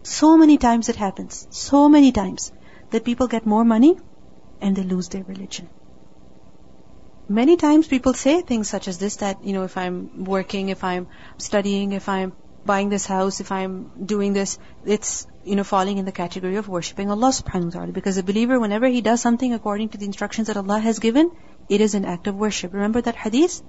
So 0.03 0.37
many 0.37 0.57
times 0.57 0.87
it 0.87 0.95
happens, 0.95 1.45
so 1.49 1.89
many 1.89 2.13
times, 2.13 2.51
that 2.91 3.03
people 3.03 3.27
get 3.27 3.45
more 3.45 3.65
money 3.65 3.97
and 4.61 4.75
they 4.75 4.83
lose 4.83 5.09
their 5.09 5.23
religion. 5.23 5.67
Many 7.27 7.57
times 7.57 7.87
people 7.87 8.13
say 8.13 8.41
things 8.41 8.69
such 8.69 8.87
as 8.87 8.99
this 8.99 9.15
that, 9.17 9.43
you 9.43 9.53
know, 9.53 9.63
if 9.63 9.77
I'm 9.77 10.25
working, 10.25 10.69
if 10.69 10.83
I'm 10.83 11.07
studying, 11.37 11.91
if 11.91 12.07
I'm 12.07 12.33
buying 12.65 12.89
this 12.89 13.05
house, 13.05 13.39
if 13.39 13.51
I'm 13.51 14.05
doing 14.05 14.33
this, 14.33 14.59
it's, 14.85 15.25
you 15.43 15.55
know, 15.55 15.63
falling 15.63 15.97
in 15.97 16.05
the 16.05 16.11
category 16.11 16.55
of 16.57 16.67
worshipping 16.67 17.09
Allah 17.09 17.29
subhanahu 17.29 17.65
wa 17.65 17.71
ta'ala. 17.71 17.91
Because 17.91 18.17
a 18.17 18.23
believer, 18.23 18.59
whenever 18.59 18.87
he 18.87 19.01
does 19.01 19.21
something 19.21 19.53
according 19.53 19.89
to 19.89 19.97
the 19.97 20.05
instructions 20.05 20.47
that 20.47 20.57
Allah 20.57 20.79
has 20.79 20.99
given, 20.99 21.31
it 21.67 21.81
is 21.81 21.95
an 21.95 22.05
act 22.05 22.27
of 22.27 22.35
worship. 22.35 22.73
Remember 22.73 23.01
that 23.01 23.15
hadith? 23.15 23.61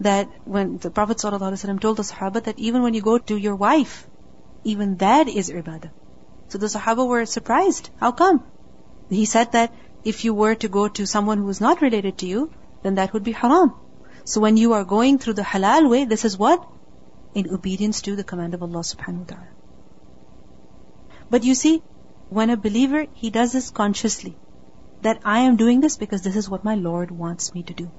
That 0.00 0.28
when 0.44 0.76
the 0.78 0.90
Prophet 0.90 1.18
ﷺ 1.18 1.80
told 1.80 1.96
the 1.98 2.02
Sahaba 2.02 2.44
that 2.44 2.58
even 2.58 2.82
when 2.82 2.94
you 2.94 3.02
go 3.02 3.18
to 3.18 3.36
your 3.36 3.56
wife, 3.56 4.06
even 4.64 4.96
that 4.96 5.28
is 5.28 5.50
ibadah. 5.50 5.90
So 6.48 6.58
the 6.58 6.66
Sahaba 6.66 7.06
were 7.06 7.24
surprised. 7.26 7.90
How 7.98 8.12
come? 8.12 8.44
He 9.08 9.24
said 9.24 9.52
that 9.52 9.72
if 10.04 10.24
you 10.24 10.34
were 10.34 10.54
to 10.54 10.68
go 10.68 10.88
to 10.88 11.06
someone 11.06 11.38
who 11.38 11.48
is 11.48 11.60
not 11.60 11.82
related 11.82 12.18
to 12.18 12.26
you, 12.26 12.50
then 12.86 12.94
that 12.94 13.12
would 13.12 13.24
be 13.24 13.32
haram. 13.32 13.74
So 14.24 14.40
when 14.40 14.56
you 14.56 14.72
are 14.74 14.84
going 14.84 15.18
through 15.18 15.34
the 15.34 15.42
halal 15.42 15.90
way, 15.90 16.04
this 16.04 16.24
is 16.24 16.38
what? 16.38 16.66
In 17.34 17.52
obedience 17.52 18.02
to 18.02 18.16
the 18.16 18.24
command 18.24 18.54
of 18.54 18.62
Allah 18.62 18.80
subhanahu 18.80 19.18
wa 19.18 19.24
ta'ala. 19.24 19.48
But 21.30 21.44
you 21.44 21.54
see, 21.54 21.82
when 22.28 22.50
a 22.50 22.56
believer, 22.56 23.06
he 23.12 23.30
does 23.30 23.52
this 23.52 23.70
consciously. 23.70 24.36
That 25.02 25.20
I 25.24 25.40
am 25.40 25.56
doing 25.56 25.80
this 25.80 25.96
because 25.96 26.22
this 26.22 26.36
is 26.36 26.48
what 26.48 26.64
my 26.64 26.74
Lord 26.74 27.10
wants 27.10 27.52
me 27.54 27.62
to 27.64 27.74
do. 27.74 27.90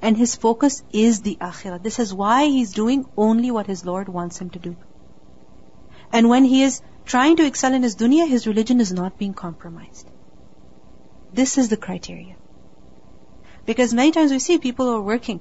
And 0.00 0.16
his 0.16 0.34
focus 0.34 0.82
is 0.92 1.20
the 1.22 1.36
akhirah. 1.40 1.82
This 1.82 1.98
is 1.98 2.14
why 2.14 2.46
he's 2.46 2.72
doing 2.72 3.06
only 3.16 3.50
what 3.50 3.66
his 3.66 3.84
Lord 3.84 4.08
wants 4.08 4.38
him 4.38 4.50
to 4.50 4.58
do. 4.58 4.76
And 6.12 6.28
when 6.28 6.44
he 6.44 6.62
is 6.62 6.80
trying 7.04 7.36
to 7.36 7.46
excel 7.46 7.74
in 7.74 7.82
his 7.82 7.96
dunya, 7.96 8.28
his 8.28 8.46
religion 8.46 8.80
is 8.80 8.92
not 8.92 9.18
being 9.18 9.34
compromised. 9.34 10.10
This 11.32 11.58
is 11.58 11.68
the 11.68 11.76
criteria. 11.76 12.35
Because 13.66 13.92
many 13.92 14.12
times 14.12 14.30
we 14.30 14.38
see 14.38 14.58
people 14.58 14.86
who 14.86 14.96
are 14.96 15.02
working 15.02 15.40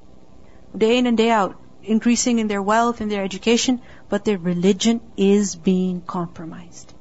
day 0.76 0.98
in 0.98 1.08
and 1.08 1.18
day 1.18 1.30
out, 1.30 1.56
increasing 1.84 2.40
in 2.40 2.48
their 2.48 2.62
wealth, 2.62 3.00
in 3.00 3.08
their 3.08 3.24
education, 3.24 3.82
but 4.10 4.26
their 4.26 4.38
religion 4.38 5.00
is 5.16 5.56
being 5.56 6.02
compromised. 6.02 6.94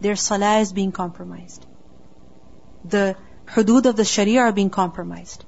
Their 0.00 0.16
salah 0.16 0.58
is 0.58 0.72
being 0.72 0.92
compromised. 0.92 1.64
The 2.84 3.16
hudud 3.46 3.86
of 3.86 3.96
the 3.96 4.04
sharia 4.04 4.40
are 4.40 4.52
being 4.52 4.70
compromised. 4.70 5.44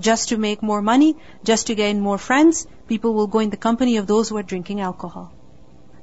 just 0.00 0.28
to 0.30 0.36
make 0.36 0.62
more 0.62 0.82
money, 0.82 1.16
just 1.44 1.66
to 1.68 1.74
gain 1.74 2.00
more 2.00 2.18
friends, 2.18 2.66
people 2.88 3.14
will 3.14 3.26
go 3.26 3.38
in 3.38 3.50
the 3.50 3.56
company 3.56 3.96
of 3.96 4.06
those 4.06 4.28
who 4.28 4.36
are 4.36 4.42
drinking 4.42 4.80
alcohol. 4.80 5.32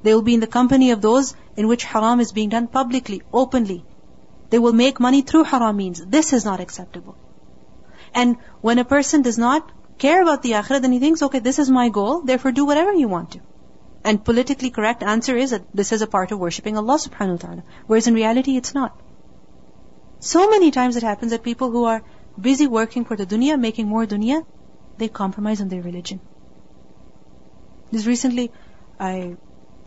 They 0.04 0.14
will 0.14 0.22
be 0.22 0.34
in 0.34 0.40
the 0.40 0.48
company 0.48 0.92
of 0.92 1.02
those 1.02 1.36
in 1.58 1.68
which 1.68 1.84
haram 1.84 2.20
is 2.20 2.32
being 2.32 2.50
done 2.50 2.68
publicly, 2.68 3.22
openly. 3.34 3.84
They 4.50 4.60
will 4.60 4.74
make 4.74 5.00
money 5.00 5.22
through 5.22 5.44
haram 5.44 5.78
means. 5.78 6.04
This 6.06 6.34
is 6.34 6.46
not 6.46 6.60
acceptable. 6.60 7.16
And 8.14 8.38
when 8.62 8.80
a 8.80 8.86
person 8.86 9.22
does 9.22 9.38
not 9.38 9.72
care 9.98 10.22
about 10.22 10.42
the 10.42 10.52
akhirah, 10.52 10.82
then 10.82 10.92
he 10.92 11.00
thinks, 11.00 11.22
okay, 11.22 11.40
this 11.40 11.60
is 11.60 11.70
my 11.70 11.90
goal, 11.90 12.22
therefore 12.22 12.52
do 12.52 12.66
whatever 12.66 12.94
you 12.94 13.08
want 13.08 13.32
to. 13.32 13.42
And 14.04 14.24
politically 14.24 14.70
correct 14.70 15.04
answer 15.04 15.36
is 15.36 15.52
that 15.52 15.66
this 15.74 15.92
is 15.92 16.02
a 16.02 16.08
part 16.08 16.32
of 16.32 16.40
worshipping 16.40 16.78
Allah 16.78 16.96
subhanahu 16.96 17.32
wa 17.32 17.48
ta'ala. 17.48 17.64
Whereas 17.86 18.08
in 18.08 18.14
reality, 18.14 18.56
it's 18.56 18.74
not. 18.74 19.00
So 20.20 20.50
many 20.50 20.72
times 20.72 20.96
it 20.96 21.04
happens 21.04 21.32
that 21.32 21.44
people 21.44 21.70
who 21.72 21.84
are 21.86 22.02
busy 22.40 22.68
working 22.68 23.06
for 23.06 23.16
the 23.16 23.26
dunya, 23.26 23.60
making 23.60 23.88
more 23.88 24.06
dunya, 24.06 24.46
they 24.98 25.08
compromise 25.08 25.62
on 25.62 25.70
their 25.70 25.82
religion. 25.82 26.22
Just 27.92 28.08
recently, 28.08 28.52
I 29.00 29.38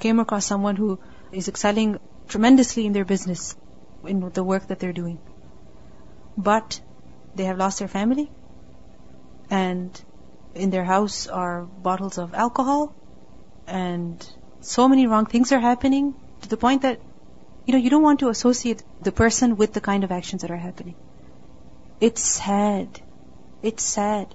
came 0.00 0.20
across 0.20 0.44
someone 0.44 0.76
who 0.76 0.98
is 1.32 1.48
excelling 1.48 1.98
tremendously 2.28 2.86
in 2.86 2.92
their 2.92 3.04
business, 3.04 3.56
in 4.04 4.30
the 4.30 4.42
work 4.42 4.68
that 4.68 4.78
they're 4.78 4.92
doing. 4.92 5.18
But 6.36 6.80
they 7.34 7.44
have 7.44 7.58
lost 7.58 7.78
their 7.78 7.88
family, 7.88 8.30
and 9.50 10.00
in 10.54 10.70
their 10.70 10.84
house 10.84 11.26
are 11.26 11.62
bottles 11.62 12.18
of 12.18 12.34
alcohol, 12.34 12.94
and 13.66 14.26
so 14.60 14.88
many 14.88 15.06
wrong 15.06 15.26
things 15.26 15.52
are 15.52 15.60
happening 15.60 16.14
to 16.42 16.48
the 16.48 16.56
point 16.56 16.82
that 16.82 17.00
you 17.66 17.72
know 17.72 17.78
you 17.78 17.90
don't 17.90 18.02
want 18.02 18.20
to 18.20 18.28
associate 18.28 18.82
the 19.02 19.12
person 19.12 19.56
with 19.56 19.72
the 19.72 19.80
kind 19.80 20.04
of 20.04 20.12
actions 20.12 20.42
that 20.42 20.50
are 20.50 20.56
happening. 20.56 20.94
It's 22.00 22.22
sad. 22.22 23.00
It's 23.62 23.84
sad. 23.84 24.34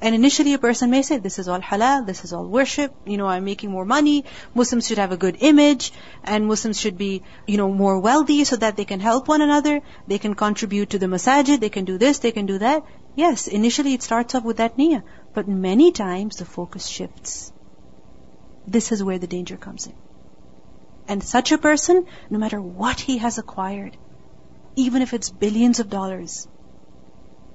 And 0.00 0.14
initially 0.14 0.54
a 0.54 0.58
person 0.58 0.90
may 0.90 1.02
say, 1.02 1.18
this 1.18 1.40
is 1.40 1.48
all 1.48 1.60
halal, 1.60 2.06
this 2.06 2.24
is 2.24 2.32
all 2.32 2.46
worship, 2.46 2.94
you 3.04 3.16
know, 3.16 3.26
I'm 3.26 3.44
making 3.44 3.72
more 3.72 3.84
money, 3.84 4.24
Muslims 4.54 4.86
should 4.86 4.98
have 4.98 5.10
a 5.10 5.16
good 5.16 5.38
image, 5.40 5.92
and 6.22 6.46
Muslims 6.46 6.78
should 6.78 6.96
be, 6.96 7.22
you 7.48 7.56
know, 7.56 7.68
more 7.72 7.98
wealthy 7.98 8.44
so 8.44 8.56
that 8.56 8.76
they 8.76 8.84
can 8.84 9.00
help 9.00 9.26
one 9.26 9.42
another, 9.42 9.80
they 10.06 10.18
can 10.18 10.34
contribute 10.34 10.90
to 10.90 11.00
the 11.00 11.06
masajid, 11.06 11.58
they 11.58 11.68
can 11.68 11.84
do 11.84 11.98
this, 11.98 12.20
they 12.20 12.30
can 12.30 12.46
do 12.46 12.58
that. 12.58 12.84
Yes, 13.16 13.48
initially 13.48 13.94
it 13.94 14.02
starts 14.02 14.36
off 14.36 14.44
with 14.44 14.58
that 14.58 14.76
niyyah, 14.76 15.02
but 15.34 15.48
many 15.48 15.90
times 15.90 16.36
the 16.36 16.44
focus 16.44 16.86
shifts. 16.86 17.52
This 18.68 18.92
is 18.92 19.02
where 19.02 19.18
the 19.18 19.26
danger 19.26 19.56
comes 19.56 19.86
in. 19.86 19.94
And 21.08 21.24
such 21.24 21.50
a 21.50 21.58
person, 21.58 22.06
no 22.30 22.38
matter 22.38 22.60
what 22.60 23.00
he 23.00 23.18
has 23.18 23.38
acquired, 23.38 23.96
even 24.76 25.02
if 25.02 25.12
it's 25.12 25.30
billions 25.30 25.80
of 25.80 25.90
dollars, 25.90 26.46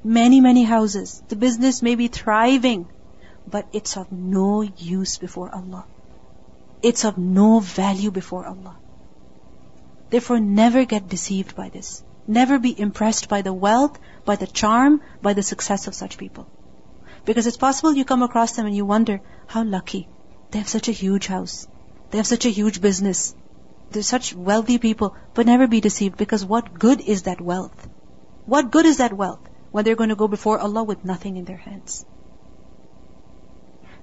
many, 0.03 0.41
many 0.41 0.63
houses. 0.63 1.23
The 1.27 1.35
business 1.35 1.81
may 1.81 1.95
be 1.95 2.07
thriving, 2.07 2.87
but 3.47 3.67
it's 3.73 3.97
of 3.97 4.11
no 4.11 4.61
use 4.61 5.17
before 5.17 5.53
Allah. 5.53 5.85
It's 6.81 7.05
of 7.05 7.17
no 7.17 7.59
value 7.59 8.11
before 8.11 8.45
Allah. 8.45 8.77
Therefore, 10.09 10.39
never 10.39 10.85
get 10.85 11.07
deceived 11.07 11.55
by 11.55 11.69
this. 11.69 12.03
Never 12.27 12.59
be 12.59 12.79
impressed 12.79 13.29
by 13.29 13.41
the 13.41 13.53
wealth, 13.53 13.99
by 14.25 14.35
the 14.35 14.47
charm, 14.47 15.01
by 15.21 15.33
the 15.33 15.43
success 15.43 15.87
of 15.87 15.95
such 15.95 16.17
people. 16.17 16.47
Because 17.25 17.47
it's 17.47 17.57
possible 17.57 17.93
you 17.93 18.05
come 18.05 18.21
across 18.21 18.55
them 18.55 18.65
and 18.65 18.75
you 18.75 18.85
wonder, 18.85 19.21
how 19.47 19.63
lucky. 19.63 20.07
They 20.51 20.59
have 20.59 20.69
such 20.69 20.87
a 20.87 20.91
huge 20.91 21.27
house. 21.27 21.67
They 22.11 22.17
have 22.17 22.27
such 22.27 22.45
a 22.45 22.49
huge 22.49 22.81
business. 22.81 23.33
They're 23.91 24.03
such 24.03 24.35
wealthy 24.35 24.77
people. 24.77 25.15
But 25.33 25.45
never 25.45 25.67
be 25.67 25.81
deceived 25.81 26.17
because 26.17 26.45
what 26.45 26.77
good 26.77 27.01
is 27.01 27.23
that 27.23 27.41
wealth? 27.41 27.87
What 28.45 28.71
good 28.71 28.85
is 28.85 28.97
that 28.97 29.13
wealth? 29.13 29.49
When 29.73 29.83
they're 29.83 29.99
going 29.99 30.11
to 30.13 30.21
go 30.23 30.27
before 30.31 30.57
Allah 30.59 30.83
with 30.87 31.03
nothing 31.03 31.37
in 31.37 31.45
their 31.45 31.61
hands. 31.67 32.05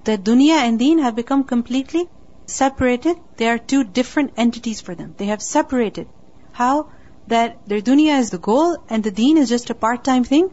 The 0.03 0.17
dunya 0.29 0.57
and 0.69 0.77
deen 0.77 0.99
have 0.99 1.15
become 1.15 1.45
completely 1.51 2.09
separated. 2.45 3.21
They 3.37 3.47
are 3.47 3.57
two 3.57 3.83
different 3.99 4.33
entities 4.45 4.81
for 4.81 4.95
them. 4.95 5.15
They 5.17 5.27
have 5.27 5.41
separated. 5.41 6.09
How? 6.51 6.89
That 7.27 7.67
their 7.67 7.81
dunya 7.89 8.19
is 8.19 8.31
the 8.31 8.43
goal 8.49 8.77
and 8.89 9.09
the 9.09 9.11
deen 9.21 9.37
is 9.37 9.47
just 9.47 9.69
a 9.69 9.75
part-time 9.85 10.25
thing, 10.25 10.51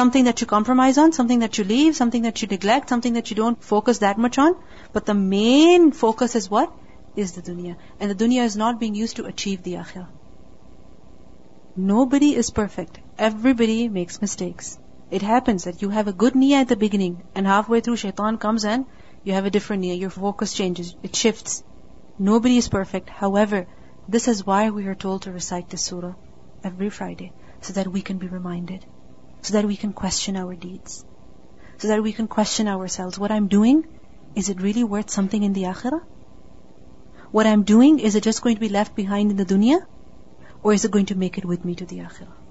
something 0.00 0.24
that 0.24 0.40
you 0.40 0.48
compromise 0.48 0.98
on, 0.98 1.12
something 1.12 1.46
that 1.46 1.58
you 1.58 1.64
leave, 1.64 1.94
something 1.94 2.22
that 2.22 2.42
you 2.42 2.48
neglect, 2.48 2.88
something 2.88 3.12
that 3.12 3.30
you 3.30 3.36
don't 3.36 3.62
focus 3.62 3.98
that 4.06 4.18
much 4.26 4.38
on. 4.38 4.56
But 4.92 5.06
the 5.06 5.14
main 5.14 5.92
focus 5.92 6.34
is 6.34 6.50
what? 6.50 6.72
Is 7.14 7.32
the 7.32 7.42
dunya. 7.42 7.76
And 8.00 8.10
the 8.10 8.24
dunya 8.24 8.44
is 8.44 8.56
not 8.56 8.80
being 8.80 8.96
used 8.96 9.16
to 9.16 9.26
achieve 9.26 9.62
the 9.62 9.74
akhirah. 9.74 10.08
Nobody 11.76 12.34
is 12.34 12.50
perfect. 12.50 12.98
Everybody 13.18 13.88
makes 13.88 14.20
mistakes. 14.20 14.78
It 15.10 15.22
happens 15.22 15.64
that 15.64 15.82
you 15.82 15.88
have 15.88 16.06
a 16.06 16.12
good 16.12 16.34
niyyah 16.34 16.60
at 16.60 16.68
the 16.68 16.76
beginning, 16.76 17.24
and 17.34 17.48
halfway 17.48 17.80
through 17.80 17.96
shaitan 17.96 18.38
comes 18.38 18.64
and 18.64 18.86
you 19.24 19.32
have 19.32 19.44
a 19.44 19.50
different 19.50 19.82
niyyah. 19.82 19.98
Your 19.98 20.10
focus 20.10 20.54
changes. 20.54 20.94
It 21.02 21.16
shifts. 21.16 21.64
Nobody 22.16 22.58
is 22.58 22.68
perfect. 22.68 23.10
However, 23.10 23.66
this 24.08 24.28
is 24.28 24.46
why 24.46 24.70
we 24.70 24.86
are 24.86 24.94
told 24.94 25.22
to 25.22 25.32
recite 25.32 25.68
this 25.68 25.82
surah 25.82 26.14
every 26.62 26.90
Friday, 26.90 27.32
so 27.60 27.72
that 27.72 27.88
we 27.88 28.02
can 28.02 28.18
be 28.18 28.28
reminded, 28.28 28.86
so 29.42 29.54
that 29.54 29.66
we 29.66 29.76
can 29.76 29.92
question 29.92 30.36
our 30.36 30.54
deeds, 30.54 31.04
so 31.78 31.88
that 31.88 32.02
we 32.04 32.12
can 32.12 32.28
question 32.28 32.68
ourselves. 32.68 33.18
What 33.18 33.32
I'm 33.32 33.48
doing, 33.48 33.84
is 34.36 34.48
it 34.48 34.62
really 34.62 34.84
worth 34.84 35.10
something 35.10 35.42
in 35.42 35.54
the 35.54 35.64
akhirah? 35.74 36.02
What 37.32 37.48
I'm 37.48 37.64
doing, 37.64 37.98
is 37.98 38.14
it 38.14 38.22
just 38.22 38.42
going 38.42 38.54
to 38.54 38.60
be 38.60 38.76
left 38.80 38.94
behind 38.94 39.32
in 39.32 39.36
the 39.36 39.52
dunya? 39.54 39.84
Or 40.62 40.72
is 40.72 40.84
it 40.84 40.92
going 40.92 41.06
to 41.06 41.16
make 41.16 41.36
it 41.36 41.44
with 41.44 41.64
me 41.64 41.74
to 41.74 41.84
the 41.84 41.98
akhirah? 42.10 42.44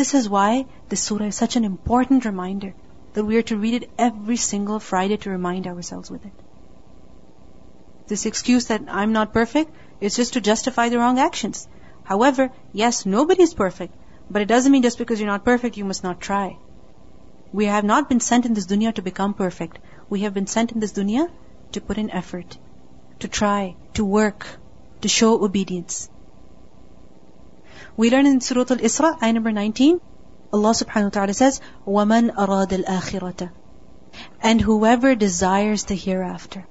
This 0.00 0.14
is 0.14 0.30
why 0.30 0.64
this 0.88 1.02
surah 1.02 1.26
is 1.26 1.36
such 1.36 1.56
an 1.56 1.64
important 1.66 2.24
reminder 2.24 2.74
that 3.12 3.22
we 3.22 3.36
are 3.36 3.48
to 3.48 3.58
read 3.58 3.74
it 3.74 3.90
every 3.98 4.38
single 4.38 4.78
Friday 4.80 5.18
to 5.18 5.28
remind 5.28 5.66
ourselves 5.66 6.10
with 6.10 6.24
it. 6.24 6.32
This 8.06 8.24
excuse 8.24 8.68
that 8.68 8.84
I'm 8.88 9.12
not 9.12 9.34
perfect 9.34 9.74
is 10.00 10.16
just 10.16 10.32
to 10.32 10.40
justify 10.40 10.88
the 10.88 10.96
wrong 10.98 11.18
actions. 11.18 11.68
However, 12.02 12.50
yes, 12.72 13.04
nobody 13.04 13.42
is 13.42 13.52
perfect, 13.52 13.94
but 14.30 14.40
it 14.40 14.48
doesn't 14.48 14.72
mean 14.72 14.84
just 14.84 14.96
because 14.96 15.20
you're 15.20 15.34
not 15.34 15.44
perfect, 15.44 15.76
you 15.76 15.84
must 15.84 16.02
not 16.02 16.18
try. 16.18 16.56
We 17.52 17.66
have 17.66 17.84
not 17.84 18.08
been 18.08 18.20
sent 18.20 18.46
in 18.46 18.54
this 18.54 18.68
dunya 18.68 18.94
to 18.94 19.02
become 19.02 19.34
perfect. 19.34 19.80
We 20.08 20.20
have 20.20 20.32
been 20.32 20.46
sent 20.46 20.72
in 20.72 20.80
this 20.80 20.94
dunya 20.94 21.28
to 21.72 21.82
put 21.82 21.98
in 21.98 22.08
effort, 22.08 22.56
to 23.18 23.28
try, 23.28 23.76
to 24.00 24.06
work, 24.06 24.46
to 25.02 25.08
show 25.08 25.44
obedience. 25.44 26.08
We 27.99 28.09
learn 28.09 28.25
in 28.25 28.41
Surah 28.41 28.65
Al-Isra, 28.69 29.21
ayah 29.21 29.33
number 29.33 29.51
19, 29.51 29.99
Allah 30.53 30.71
subhanahu 30.71 31.05
wa 31.05 31.09
ta'ala 31.09 31.33
says, 31.33 31.61
وَمَنْ 31.85 32.35
أَرَادَ 32.35 32.83
الْآخِرَةَ 32.83 33.49
And 34.41 34.61
whoever 34.61 35.15
desires 35.15 35.83
the 35.83 35.95
hereafter. 35.95 36.65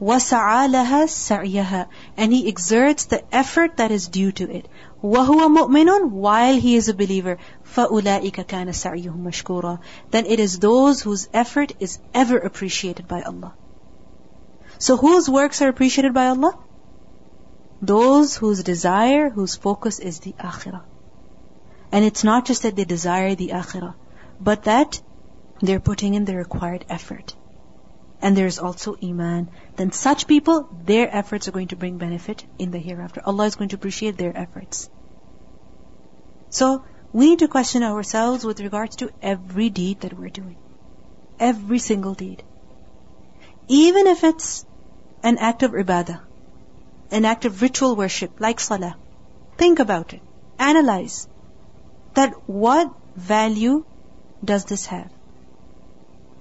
وَسَعَى 0.00 0.68
لَهَا 0.68 1.04
سَعْيَهَا 1.08 1.86
And 2.18 2.32
he 2.32 2.48
exerts 2.48 3.06
the 3.06 3.22
effort 3.34 3.78
that 3.78 3.90
is 3.90 4.08
due 4.08 4.32
to 4.32 4.50
it. 4.50 4.68
وَهُوَ 5.02 5.48
مُؤْمِنٌ 5.56 6.10
While 6.10 6.56
he 6.56 6.76
is 6.76 6.90
a 6.90 6.94
believer. 6.94 7.38
فَأُولَٰئِكَ 7.74 8.46
كَانَ 8.46 8.68
سَعْيُهُمْ 8.68 9.22
مَشْكُورًا 9.22 9.78
Then 10.10 10.26
it 10.26 10.38
is 10.38 10.58
those 10.58 11.00
whose 11.00 11.28
effort 11.32 11.72
is 11.80 11.98
ever 12.12 12.36
appreciated 12.36 13.08
by 13.08 13.22
Allah. 13.22 13.54
So 14.78 14.98
whose 14.98 15.30
works 15.30 15.62
are 15.62 15.68
appreciated 15.68 16.12
by 16.12 16.26
Allah? 16.26 16.58
Those 17.81 18.37
whose 18.37 18.63
desire, 18.63 19.29
whose 19.29 19.55
focus 19.55 19.97
is 19.99 20.19
the 20.19 20.33
akhirah. 20.33 20.83
And 21.91 22.05
it's 22.05 22.23
not 22.23 22.45
just 22.45 22.63
that 22.63 22.75
they 22.75 22.85
desire 22.85 23.33
the 23.33 23.49
akhirah, 23.49 23.95
but 24.39 24.63
that 24.65 25.01
they're 25.61 25.79
putting 25.79 26.13
in 26.13 26.25
the 26.25 26.35
required 26.35 26.85
effort. 26.89 27.35
And 28.21 28.37
there's 28.37 28.59
also 28.59 28.95
iman. 29.03 29.49
Then 29.77 29.91
such 29.91 30.27
people, 30.27 30.69
their 30.85 31.09
efforts 31.13 31.47
are 31.47 31.51
going 31.51 31.69
to 31.69 31.75
bring 31.75 31.97
benefit 31.97 32.45
in 32.59 32.69
the 32.69 32.77
hereafter. 32.77 33.21
Allah 33.25 33.45
is 33.45 33.55
going 33.55 33.69
to 33.69 33.77
appreciate 33.77 34.17
their 34.17 34.37
efforts. 34.37 34.89
So, 36.49 36.83
we 37.13 37.29
need 37.31 37.39
to 37.39 37.47
question 37.47 37.83
ourselves 37.83 38.45
with 38.45 38.59
regards 38.59 38.97
to 38.97 39.11
every 39.21 39.69
deed 39.69 40.01
that 40.01 40.17
we're 40.17 40.29
doing. 40.29 40.57
Every 41.39 41.79
single 41.79 42.13
deed. 42.13 42.43
Even 43.67 44.05
if 44.05 44.23
it's 44.23 44.65
an 45.23 45.39
act 45.39 45.63
of 45.63 45.71
ibadah 45.71 46.21
an 47.11 47.25
act 47.25 47.45
of 47.45 47.61
ritual 47.61 47.95
worship 47.95 48.39
like 48.39 48.59
salah. 48.59 48.95
Think 49.57 49.79
about 49.79 50.13
it. 50.13 50.21
Analyze 50.57 51.27
that 52.13 52.33
what 52.47 52.91
value 53.15 53.85
does 54.43 54.65
this 54.65 54.85
have? 54.87 55.11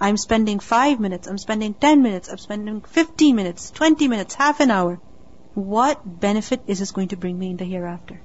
I'm 0.01 0.17
spending 0.17 0.61
five 0.61 0.99
minutes, 0.99 1.29
I'm 1.29 1.39
spending 1.39 1.75
ten 1.75 2.03
minutes, 2.03 2.29
I'm 2.29 2.39
spending 2.39 2.81
fifteen 2.81 3.37
minutes, 3.37 3.71
twenty 3.71 4.09
minutes, 4.09 4.35
half 4.35 4.61
an 4.61 4.71
hour. 4.71 5.01
What 5.55 6.01
benefit 6.21 6.63
is 6.67 6.79
this 6.79 6.93
going 6.93 7.09
to 7.09 7.17
bring 7.17 7.39
me 7.39 7.51
in 7.51 7.57
the 7.57 7.65
hereafter? 7.65 8.21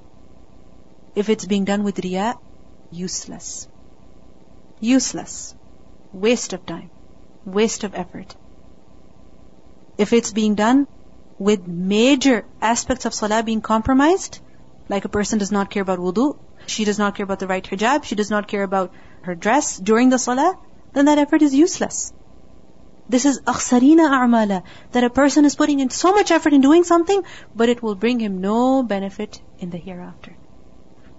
If 1.14 1.28
it's 1.28 1.44
being 1.44 1.64
done 1.64 1.82
with 1.82 1.98
riya, 1.98 2.38
useless. 2.90 3.68
Useless. 4.80 5.54
Waste 6.12 6.52
of 6.52 6.64
time. 6.64 6.90
Waste 7.44 7.84
of 7.84 7.94
effort. 7.94 8.34
If 9.98 10.12
it's 10.12 10.32
being 10.32 10.54
done 10.54 10.86
with 11.38 11.66
major 11.66 12.44
aspects 12.60 13.04
of 13.04 13.14
salah 13.14 13.42
being 13.42 13.60
compromised, 13.60 14.40
like 14.88 15.04
a 15.04 15.08
person 15.08 15.38
does 15.38 15.52
not 15.52 15.70
care 15.70 15.82
about 15.82 15.98
wudu, 15.98 16.38
she 16.66 16.84
does 16.84 16.98
not 16.98 17.14
care 17.14 17.24
about 17.24 17.38
the 17.38 17.46
right 17.46 17.64
hijab, 17.64 18.04
she 18.04 18.14
does 18.14 18.30
not 18.30 18.48
care 18.48 18.62
about 18.62 18.92
her 19.22 19.34
dress 19.34 19.78
during 19.78 20.08
the 20.08 20.18
salah, 20.18 20.58
then 20.92 21.04
that 21.06 21.18
effort 21.18 21.42
is 21.42 21.54
useless. 21.54 22.12
This 23.08 23.24
is 23.24 23.40
akhsarina 23.40 24.08
a'mala, 24.10 24.62
that 24.92 25.04
a 25.04 25.10
person 25.10 25.44
is 25.44 25.54
putting 25.54 25.80
in 25.80 25.90
so 25.90 26.12
much 26.12 26.30
effort 26.30 26.52
in 26.52 26.60
doing 26.60 26.84
something, 26.84 27.22
but 27.54 27.68
it 27.68 27.82
will 27.82 27.94
bring 27.94 28.18
him 28.18 28.40
no 28.40 28.82
benefit 28.82 29.40
in 29.58 29.70
the 29.70 29.78
hereafter. 29.78 30.36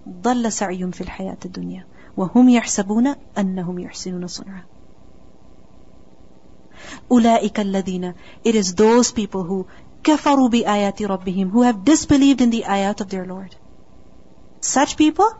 ضل 0.08 0.52
سعيهم 0.52 0.90
في 0.90 1.00
الحياة 1.00 1.38
الدنيا 1.44 1.86
وهم 2.16 2.48
يحسبون 2.48 3.14
أنهم 3.38 3.78
يحسنون 3.78 4.26
صنعا 4.26 4.64
أولئك 7.10 7.60
الذين 7.60 8.14
It 8.44 8.54
is 8.54 8.74
those 8.74 9.12
people 9.12 9.42
who 9.42 9.66
كفروا 10.03 10.49
بآيات 10.49 11.01
ربهم 11.01 11.51
who 11.51 11.61
have 11.61 11.83
disbelieved 11.83 12.41
in 12.41 12.49
the 12.49 12.63
ayat 12.63 13.01
of 13.01 13.09
their 13.09 13.25
Lord. 13.25 13.55
Such 14.59 14.97
people, 14.97 15.31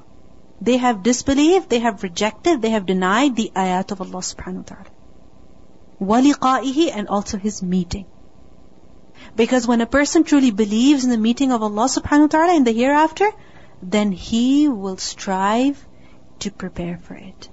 they 0.62 0.78
have 0.78 1.04
disbelieved, 1.04 1.70
they 1.70 1.80
have 1.80 2.04
rejected, 2.04 2.62
they 2.62 2.70
have 2.70 2.86
denied 2.86 3.36
the 3.36 3.52
ayat 3.56 3.92
of 3.92 4.02
Allah 4.02 4.22
subhanahu 4.22 4.58
wa 4.58 4.76
ta'ala. 4.76 4.92
وَلِقَائِهِ 6.02 6.92
and 6.94 7.08
also 7.08 7.38
His 7.38 7.62
meeting. 7.62 8.06
Because 9.36 9.68
when 9.68 9.82
a 9.82 9.86
person 9.86 10.24
truly 10.24 10.52
believes 10.52 11.04
in 11.04 11.10
the 11.10 11.18
meeting 11.18 11.52
of 11.52 11.64
Allah 11.64 11.86
subhanahu 11.86 12.22
wa 12.22 12.28
ta'ala 12.28 12.56
in 12.56 12.64
the 12.64 12.74
hereafter, 12.74 13.30
then 13.82 14.12
he 14.12 14.68
will 14.68 14.98
strive 14.98 15.86
to 16.40 16.52
prepare 16.52 16.98
for 16.98 17.16
it. 17.16 17.50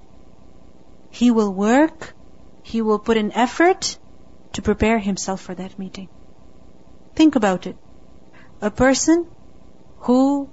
He 1.11 1.31
will 1.31 1.53
work, 1.53 2.15
he 2.63 2.83
will 2.83 2.99
put 2.99 3.17
in 3.17 3.33
effort 3.33 3.99
to 4.53 4.63
prepare 4.63 4.99
himself 4.99 5.41
for 5.41 5.55
that 5.55 5.79
meeting. 5.79 6.09
Think 7.16 7.36
about 7.36 7.66
it. 7.66 7.78
A 8.62 8.70
person 8.70 9.26
who 10.00 10.50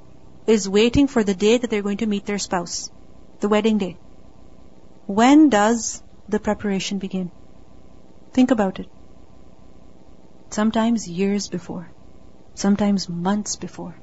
is 0.46 0.68
waiting 0.68 1.08
for 1.08 1.24
the 1.24 1.34
day 1.34 1.58
that 1.58 1.70
they're 1.70 1.82
going 1.82 1.98
to 1.98 2.06
meet 2.06 2.24
their 2.24 2.38
spouse, 2.38 2.90
the 3.40 3.48
wedding 3.48 3.78
day. 3.78 3.96
When 5.06 5.48
does 5.50 6.02
the 6.28 6.38
preparation 6.38 6.98
begin? 6.98 7.30
Think 8.32 8.50
about 8.50 8.78
it. 8.78 8.88
Sometimes 10.50 11.08
years 11.08 11.48
before, 11.48 11.88
sometimes 12.54 13.08
months 13.08 13.56
before. 13.56 13.94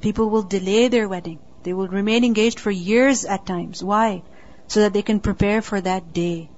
People 0.00 0.30
will 0.30 0.42
delay 0.42 0.88
their 0.88 1.08
wedding. 1.08 1.38
They 1.62 1.72
will 1.72 1.88
remain 1.88 2.24
engaged 2.24 2.60
for 2.60 2.70
years 2.70 3.24
at 3.24 3.46
times. 3.46 3.82
Why? 3.82 4.22
So 4.68 4.80
that 4.80 4.92
they 4.92 5.02
can 5.02 5.20
prepare 5.20 5.62
for 5.62 5.80
that 5.80 6.12
day. 6.12 6.50